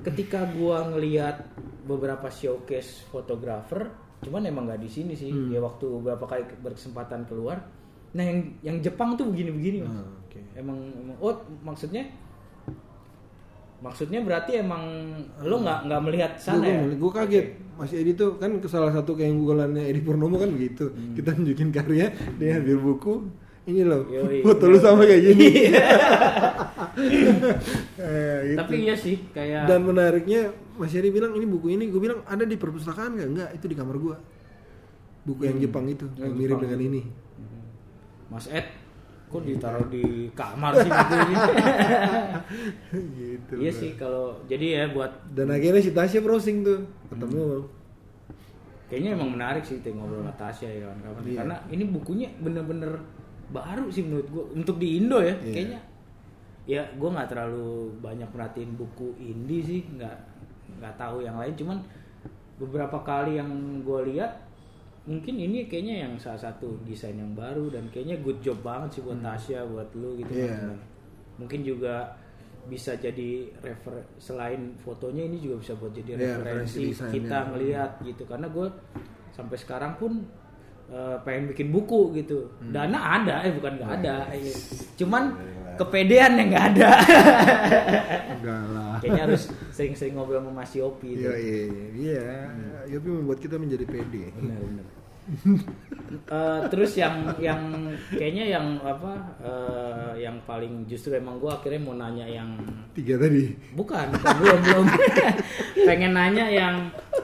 [0.00, 1.36] ketika gua ngelihat
[1.82, 3.90] beberapa showcase fotografer,
[4.20, 5.28] cuman emang nggak di sini sih.
[5.28, 5.50] Hmm.
[5.50, 7.58] Ya waktu beberapa kali berkesempatan keluar.
[8.12, 9.92] Nah yang yang Jepang tuh begini-begini mas.
[9.92, 10.40] Ah, oke.
[10.54, 12.06] Emang, emang oh maksudnya
[13.84, 14.82] maksudnya berarti emang
[15.44, 16.80] lo nggak nggak melihat sana ya?
[16.96, 17.46] Gue kaget.
[17.76, 20.88] Mas Edi tuh kan salah satu keunggulannya Edi Purnomo kan begitu.
[21.12, 22.08] Kita nunjukin karya,
[22.40, 23.14] dia ambil buku.
[23.64, 25.46] Ini loh, Yoi, foto lu sama kayak gini.
[25.72, 25.84] Iya.
[26.94, 28.58] Eh, gitu.
[28.62, 32.46] Tapi iya sih kayak Dan menariknya Mas Edi bilang ini buku ini, gue bilang ada
[32.46, 33.28] di perpustakaan nggak?
[33.34, 34.16] Enggak, itu di kamar gua.
[35.26, 36.14] Buku yang Jepang itu, Hmm.
[36.14, 37.02] Yang yang mirip Jepang dengan ini.
[38.30, 38.66] Mas Ed
[39.34, 41.34] kok ditaruh di kamar sih ini?
[43.18, 43.52] gitu.
[43.58, 43.80] iya Bro.
[43.82, 47.42] sih kalau jadi ya buat Dan akhirnya si Tasya browsing tuh, ketemu.
[47.42, 47.66] Hmm.
[48.86, 51.36] kayaknya emang menarik sih tuh ngobrol sama Tasya ya kawan-kawan Iya.
[51.42, 52.92] karena ini bukunya bener-bener
[53.50, 55.50] baru sih menurut gua untuk di Indo ya Iya.
[55.50, 55.80] kayaknya
[56.64, 57.68] ya gua nggak terlalu
[57.98, 60.14] banyak perhatiin buku indie sih nggak
[60.78, 61.76] nggak tahu yang lain cuman
[62.54, 63.50] beberapa kali yang
[63.82, 64.43] gua lihat
[65.04, 69.02] mungkin ini kayaknya yang salah satu desain yang baru dan kayaknya good job banget sih
[69.02, 70.40] buat Tasya buat lu gitu Hmm.
[70.40, 70.56] Iya.
[70.64, 70.80] Mas.
[71.34, 71.94] mungkin juga
[72.64, 73.30] bisa jadi
[73.60, 78.66] refer selain fotonya ini juga bisa buat jadi Iya, referensi kita ngelihat gitu karena gue
[79.30, 80.24] sampai sekarang pun
[80.86, 82.68] eh, pengen bikin buku gitu Hmm.
[82.70, 84.48] dana ada eh bukan nggak ada Iya.
[84.48, 84.56] eh,
[84.94, 85.22] cuman
[85.74, 86.90] kepedean yang nggak ada
[88.30, 88.94] Enggak lah.
[88.98, 91.62] kayaknya harus sering-sering ngobrol sama Mas Yopi itu Iya, iya,
[91.94, 92.26] iya.
[92.90, 94.30] Yopi membuat kita menjadi pede.
[94.34, 94.86] benar benar
[96.14, 97.56] Eh, terus yang yang
[98.12, 102.52] kayaknya yang apa eh, yang paling justru emang gue akhirnya mau nanya yang
[102.92, 103.50] Tiga tadi.
[103.72, 104.86] Bukan, bukan, belum belum.
[105.88, 106.76] Pengen nanya yang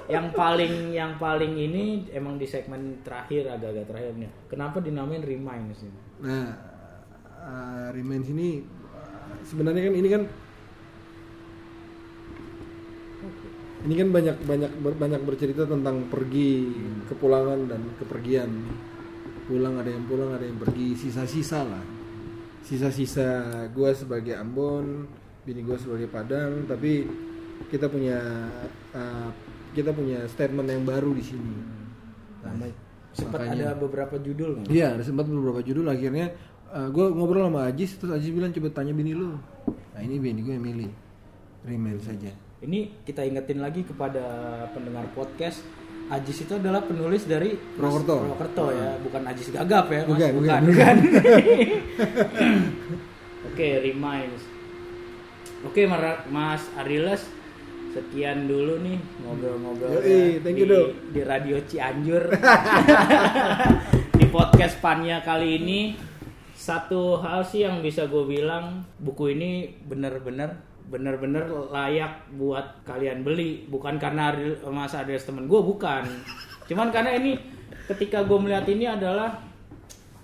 [0.09, 4.30] yang paling yang paling ini emang di segmen terakhir agak-agak terakhir nih.
[4.48, 6.01] Kenapa dinamain Reminds ini?
[6.24, 6.57] Nah,
[7.41, 8.61] uh, Remains ini
[8.93, 10.22] uh, sebenarnya kan ini kan
[13.80, 16.68] ini kan banyak banyak ber- banyak bercerita tentang pergi,
[17.09, 18.51] kepulangan dan kepergian.
[19.49, 21.84] Pulang ada yang pulang, ada yang pergi, sisa-sisa lah.
[22.61, 25.09] Sisa-sisa gue sebagai Ambon,
[25.49, 27.09] bini gue sebagai Padang, tapi
[27.72, 28.20] kita punya
[28.95, 29.28] uh,
[29.72, 31.55] kita punya statement yang baru di sini.
[32.45, 32.53] Nah,
[33.11, 34.70] Sempat ada beberapa judul nggak?
[34.70, 36.30] Iya, ada sempat beberapa judul akhirnya
[36.70, 39.34] gue ngobrol sama Ajis terus Ajis bilang coba tanya bini lu.
[39.66, 40.90] Nah ini bini gue yang milih.
[41.66, 42.30] Remain saja.
[42.60, 44.22] Ini kita ingetin lagi kepada
[44.70, 45.64] pendengar podcast.
[46.10, 48.14] Ajis itu adalah penulis dari Mas Purwokerto.
[48.26, 50.10] Purwokerto ya, bukan Ajis Gagap ya, Mas.
[50.10, 50.96] Bukan, bukan, bukan.
[53.50, 54.42] Oke, Reminds.
[55.62, 57.22] Oke, Mar- Mas Arilas,
[57.94, 60.66] sekian dulu nih ngobrol-ngobrol Yoi, you, di,
[61.14, 62.34] di Radio Cianjur.
[64.18, 66.09] di podcast Pania kali ini
[66.70, 70.54] satu hal sih yang bisa gue bilang buku ini bener-bener
[70.86, 73.66] bener-bener layak buat kalian beli.
[73.66, 76.06] Bukan karena Ari- Mas Adres temen gue bukan.
[76.70, 77.34] Cuman karena ini
[77.90, 79.50] ketika gue melihat ini adalah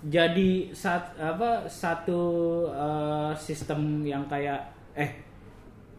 [0.07, 2.21] jadi sat, apa satu
[2.71, 5.27] eh, sistem yang kayak eh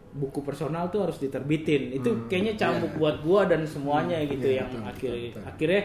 [0.09, 1.93] buku personal tuh harus diterbitin.
[1.93, 5.43] Itu kayaknya cambuk buat gua dan semuanya gitu iya, yang betul, betul.
[5.45, 5.81] akhirnya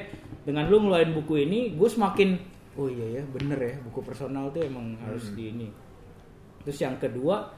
[0.49, 4.67] dengan lu ngeluarin buku ini gue semakin oh iya ya bener ya buku personal tuh
[4.67, 5.69] emang harus di ini.
[6.65, 7.53] Terus yang kedua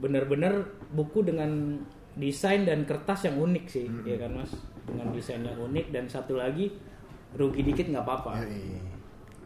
[0.00, 1.80] bener-bener buku dengan
[2.16, 4.52] desain dan kertas yang unik sih ya kan mas?
[4.84, 6.72] Dengan desain yang unik dan satu lagi
[7.36, 8.44] rugi dikit nggak apa-apa.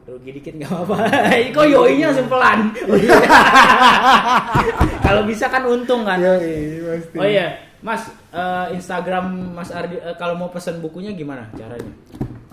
[0.05, 0.97] Rugi dikit nggak apa-apa.
[1.57, 2.59] Kok yoinya sempelan
[5.07, 6.19] kalau bisa kan untung kan?
[6.19, 7.17] Yoi, pasti.
[7.21, 11.93] oh iya mas eh, Instagram mas Ardi eh, kalau mau pesan bukunya gimana caranya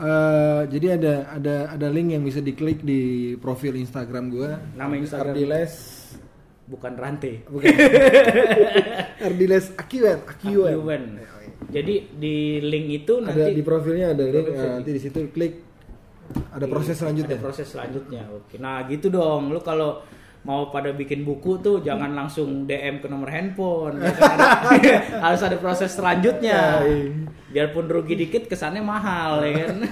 [0.01, 4.49] Eh, jadi ada ada ada link yang bisa diklik di profil Instagram gue.
[4.73, 5.37] Nama Instagram?
[5.37, 5.73] Ardiles
[6.65, 7.43] Bukan rantai.
[7.45, 7.67] bukan.
[9.27, 10.73] Ardiles Akiwen, Akiwen.
[10.73, 11.03] Akiwen.
[11.69, 14.45] Jadi di link itu Ada nanti di profilnya ada link.
[14.49, 15.53] Profil nah, nanti di situ klik.
[16.49, 17.37] Ada proses selanjutnya.
[17.37, 18.23] ada proses selanjutnya.
[18.33, 18.55] Oke.
[18.57, 19.51] Nah, gitu dong.
[19.53, 20.01] Lu kalau
[20.41, 24.01] mau pada bikin buku tuh jangan langsung DM ke nomor handphone.
[24.01, 24.37] ya kan?
[25.29, 26.81] Harus ada proses selanjutnya.
[27.49, 29.75] Biarpun rugi dikit kesannya mahal ya kan.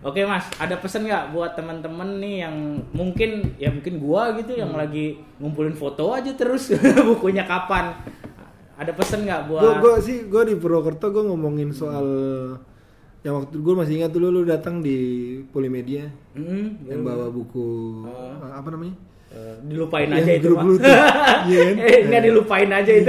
[0.00, 2.56] Oke mas, ada pesan nggak buat teman-teman nih yang
[2.96, 4.80] mungkin ya mungkin gua gitu yang Hmm.
[4.80, 6.72] lagi ngumpulin foto aja terus
[7.10, 7.92] bukunya kapan?
[8.80, 9.60] Ada pesan nggak buat?
[9.60, 12.06] Gue gue sih gue di Purwokerto gue ngomongin soal
[13.20, 14.96] yang waktu gue masih ingat dulu lu datang di
[15.46, 18.00] Polimedia Hmm, yang bawa buku
[18.42, 18.96] apa namanya?
[19.28, 20.62] eh, dilupain aja itu Pak.
[20.62, 20.76] tuh.
[21.46, 21.74] Iya kan?
[21.80, 23.08] eh, enggak dilupain aja itu.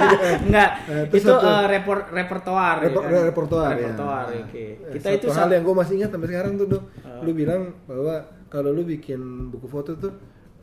[0.46, 0.70] enggak.
[0.86, 2.76] Eh, terus itu satu- eh, repor repertoar.
[2.78, 3.10] ya Repo- kan?
[3.22, 3.76] repertoar, ya.
[3.84, 4.64] Repertoar, Nah, oke.
[4.64, 6.84] eh, Kita itu hal yang gue masih ingat sampai sekarang tuh dong
[7.18, 8.14] lu bilang bahwa
[8.46, 10.12] kalau lu bikin buku foto tuh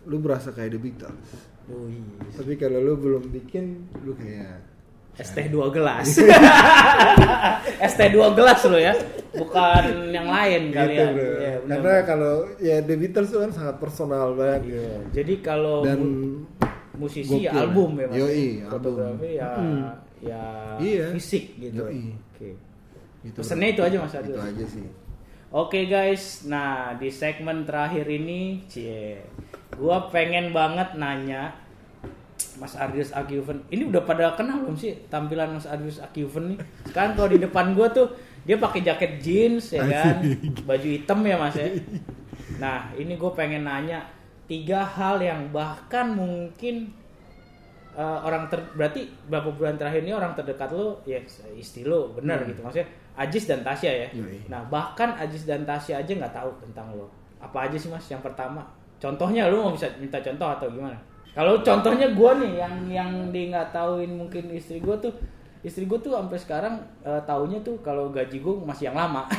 [0.06, 1.30] lu berasa kayak The Beatles
[1.66, 1.98] Wih,
[2.32, 3.66] tapi kalau lu belum bikin
[4.02, 4.62] lu kayak
[5.16, 6.08] ST 2 gelas.
[7.92, 8.94] ST 2 gelas lo ya.
[9.32, 11.54] Bukan yang lain kali gitu ya.
[11.60, 14.92] benar, karena kalau ya The Beatles tuh kan sangat personal banget Iya.
[15.12, 16.48] Jadi kalau dan mu-
[16.98, 17.62] musisi ya gokil.
[17.62, 18.16] album ya Mas.
[18.18, 19.50] Yoi, Fotografi ya
[20.20, 20.44] ya
[20.80, 21.06] Iya.
[21.12, 21.84] fisik gitu.
[21.84, 22.16] Yoi.
[22.32, 22.50] Oke.
[23.24, 24.14] gitu itu aja Mas.
[24.14, 24.32] Adil.
[24.32, 24.88] itu aja sih
[25.50, 29.24] Oke guys, nah di segmen terakhir ini, cie,
[29.74, 31.56] gua pengen banget nanya
[32.60, 33.62] Mas Ardius Akiuven.
[33.70, 36.60] Ini udah pada kenal belum sih tampilan Mas Ardius Akiuven nih?
[36.88, 38.12] Sekarang kalau di depan gua tuh
[38.46, 40.22] dia pakai jaket jeans ya kan,
[40.70, 41.66] baju hitam ya Mas ya.
[42.62, 44.06] Nah ini gue pengen nanya
[44.46, 46.94] tiga hal yang bahkan mungkin
[47.98, 51.18] eh, orang ter berarti berapa bulan terakhir ini orang terdekat lo ya
[51.58, 52.86] istri lo benar gitu maksudnya
[53.16, 54.08] Ajis dan Tasya ya.
[54.14, 54.46] Yoi.
[54.52, 57.08] Nah bahkan Ajis dan Tasya aja nggak tahu tentang lo.
[57.40, 58.06] Apa aja sih mas?
[58.12, 58.62] Yang pertama,
[59.00, 61.00] contohnya lo mau bisa minta contoh atau gimana?
[61.36, 65.12] Kalau contohnya gue nih yang yang di nggak tahuin mungkin istri gue tuh
[65.68, 69.28] istri gue tuh sampai sekarang eh, taunya tuh kalau gaji gue masih yang lama.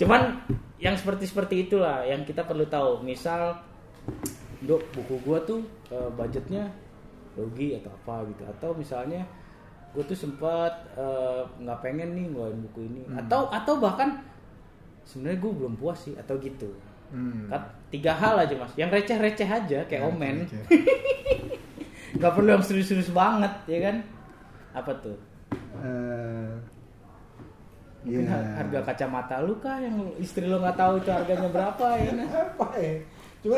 [0.00, 0.36] Cuman
[0.76, 3.00] yang seperti seperti itulah yang kita perlu tahu.
[3.00, 3.56] Misal,
[4.66, 6.68] dok buku gue tuh eh, budgetnya
[7.40, 8.42] rugi atau apa gitu.
[8.44, 9.24] Atau misalnya
[9.96, 13.00] gue tuh sempat eh, nggak pengen nih ngeluarin buku ini.
[13.16, 14.20] Atau atau bahkan
[15.08, 16.68] sebenarnya gue belum puas sih atau gitu.
[17.14, 17.46] Hmm.
[17.46, 18.74] Kan tiga hal aja mas.
[18.74, 20.36] Yang receh-receh aja kayak Ya, omen.
[22.16, 23.96] Nggak perlu yang serius-serius banget ya kan?
[24.72, 25.18] Apa tuh?
[25.78, 26.52] Eh,
[28.04, 28.28] Mungkin Iya.
[28.28, 32.18] har- harga kacamata lu kah yang istri lo nggak tahu itu harganya berapa ya kan?
[32.52, 32.94] apa ya
[33.40, 33.56] cuma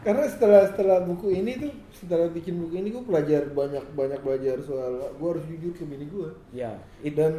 [0.00, 4.56] karena setelah setelah buku ini tuh setelah bikin buku ini gue belajar banyak banyak belajar
[4.60, 7.32] soal gue harus jujur ke bini gue Ya, itu dan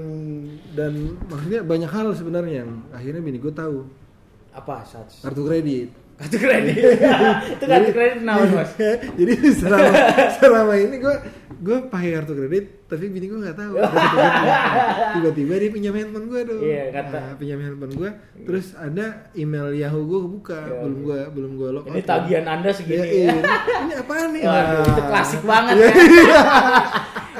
[0.73, 0.93] dan
[1.23, 3.85] maksudnya banyak hal sebenarnya yang akhirnya bini gue tahu
[4.53, 6.77] apa saat kartu kredit kartu kredit?
[7.53, 8.71] itu kartu kredit kenapa mas?
[9.19, 9.91] jadi selama
[10.31, 11.15] selama ini gue
[11.59, 13.73] gue pakai kartu kredit tapi bini gue nggak tahu
[15.13, 18.09] tiba-tiba dia pinjam handphone gue dong Iya, kata- Nah, pinjam handphone gue
[18.43, 22.69] terus ada email yahoo gue kebuka Iya, belum gue belum gue log Ini tagihan anda
[22.69, 23.07] Ya, segini.
[23.07, 23.33] iya.
[23.81, 25.87] ini apaan nih Waduh, itu klasik banget Iya.
[25.89, 26.41] ya.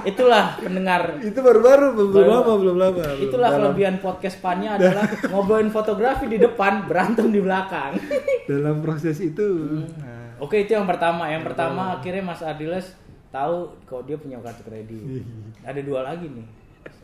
[0.03, 1.15] Itulah pendengar.
[1.19, 6.25] itu baru-baru belum Baru- lama belum lama Itulah dalam, kelebihan podcast Panya adalah ngobrolin fotografi
[6.27, 7.95] di depan, berantem di belakang.
[8.51, 9.87] dalam proses itu Hmm.
[9.97, 11.25] nah, Oke, itu yang pertama.
[11.25, 12.91] Yang pertama akhirnya Mas Adiles
[13.29, 14.99] tahu kalau dia punya kartu kredit.
[14.99, 15.23] Iya.
[15.69, 16.47] Ada dua lagi nih.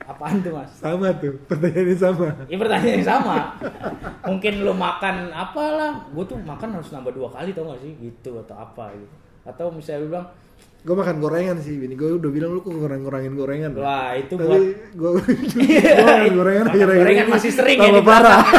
[0.01, 0.71] Apaan tuh, Mas?
[0.73, 3.37] sama tuh pertanyaannya sama Ya pertanyaan yang sama.
[4.21, 8.35] Mungkin lu makan apalah, gue tuh makan harus nambah dua kali tau gak sih gitu
[8.39, 9.07] atau apa gitu.
[9.41, 10.27] Atau misalnya lu bilang,
[10.79, 14.39] gue makan gorengan sih bini gue udah bilang lu kok kurang kurangin gorengan wah itu
[14.39, 14.63] tapi buat
[14.95, 18.43] gue gue makan gorengan Makan akhir-akhir gorengan ini masih sering ya parah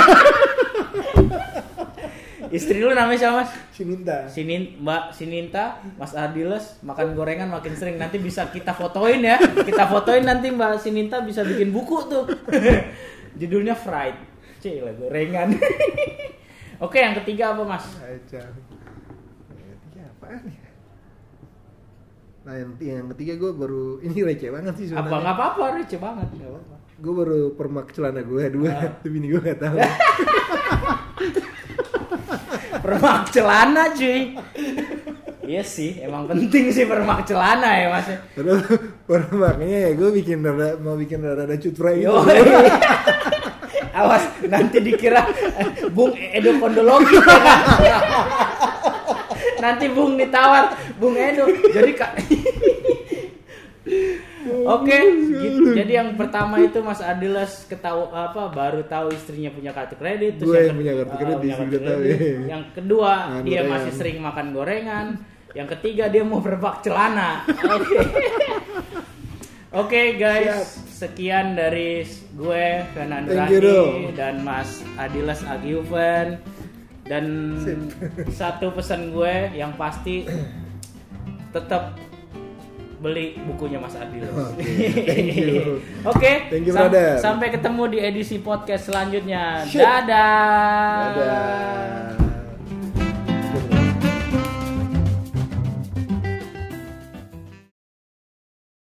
[2.51, 3.51] istri lu namanya siapa mas?
[3.71, 9.39] Sininta Sinin, Mbak Sininta, Mas Adiles makan gorengan makin sering nanti bisa kita fotoin ya.
[9.39, 12.27] Kita fotoin nanti Mbak Sininta bisa bikin buku tuh.
[13.41, 14.19] Judulnya Fried.
[14.61, 15.57] Cila gorengan.
[16.83, 17.87] Oke, yang ketiga apa Mas?
[18.03, 18.43] Aja.
[19.55, 20.70] Yang ketiga apaan ya?
[22.51, 25.23] Nah yang, yang ketiga gue baru ini receh banget sih Apa sebenarnya.
[25.23, 26.75] nggak apa-apa, receh banget nggak apa-apa.
[26.99, 28.91] Gue baru permak celana gue dua, Ah.
[29.07, 29.79] tapi ini gue gak tahu.
[32.81, 34.35] Permak celana cuy.
[35.41, 38.09] Iya sih, emang penting sih permak celana ya Mas.
[38.35, 38.67] Terus
[39.07, 42.11] permaknya ya gue bikin rada, mau bikin rada cutra gitu.
[42.11, 42.19] Yo.
[43.91, 45.23] Awas nanti dikira
[45.55, 47.59] eh, Bung Edo Kondologi ya kan?
[49.61, 51.45] Nanti Bung ditawar Bung Edo.
[51.71, 52.13] Jadi Kak
[54.65, 55.77] Oke, gitu.
[55.77, 60.41] jadi yang pertama itu Mas Adilas ketahu apa baru tahu istrinya punya kartu kredit.
[60.41, 62.21] Gue yang punya kartu ah, kredit, punya istri kartu tahu, kredit.
[62.21, 62.39] ya.
[62.57, 63.73] Yang kedua Makan dia gorengan.
[63.77, 65.07] masih sering makan gorengan.
[65.53, 67.31] Yang ketiga dia mau berbak celana.
[67.77, 67.99] Oke.
[69.71, 72.03] Oke guys, sekian dari
[72.35, 73.31] gue Fernando
[74.19, 76.43] dan Mas Adilas Agiuven
[77.11, 77.59] dan
[78.39, 80.23] satu pesan gue yang pasti
[81.51, 81.99] tetap
[83.01, 84.31] beli bukunya Mas Adilas.
[86.13, 87.17] Oke, Thank you, sam- brother.
[87.19, 89.65] sampai ketemu di edisi podcast selanjutnya.
[89.67, 89.81] Shit.
[89.83, 91.17] Dadah.
[91.17, 92.30] Dadah.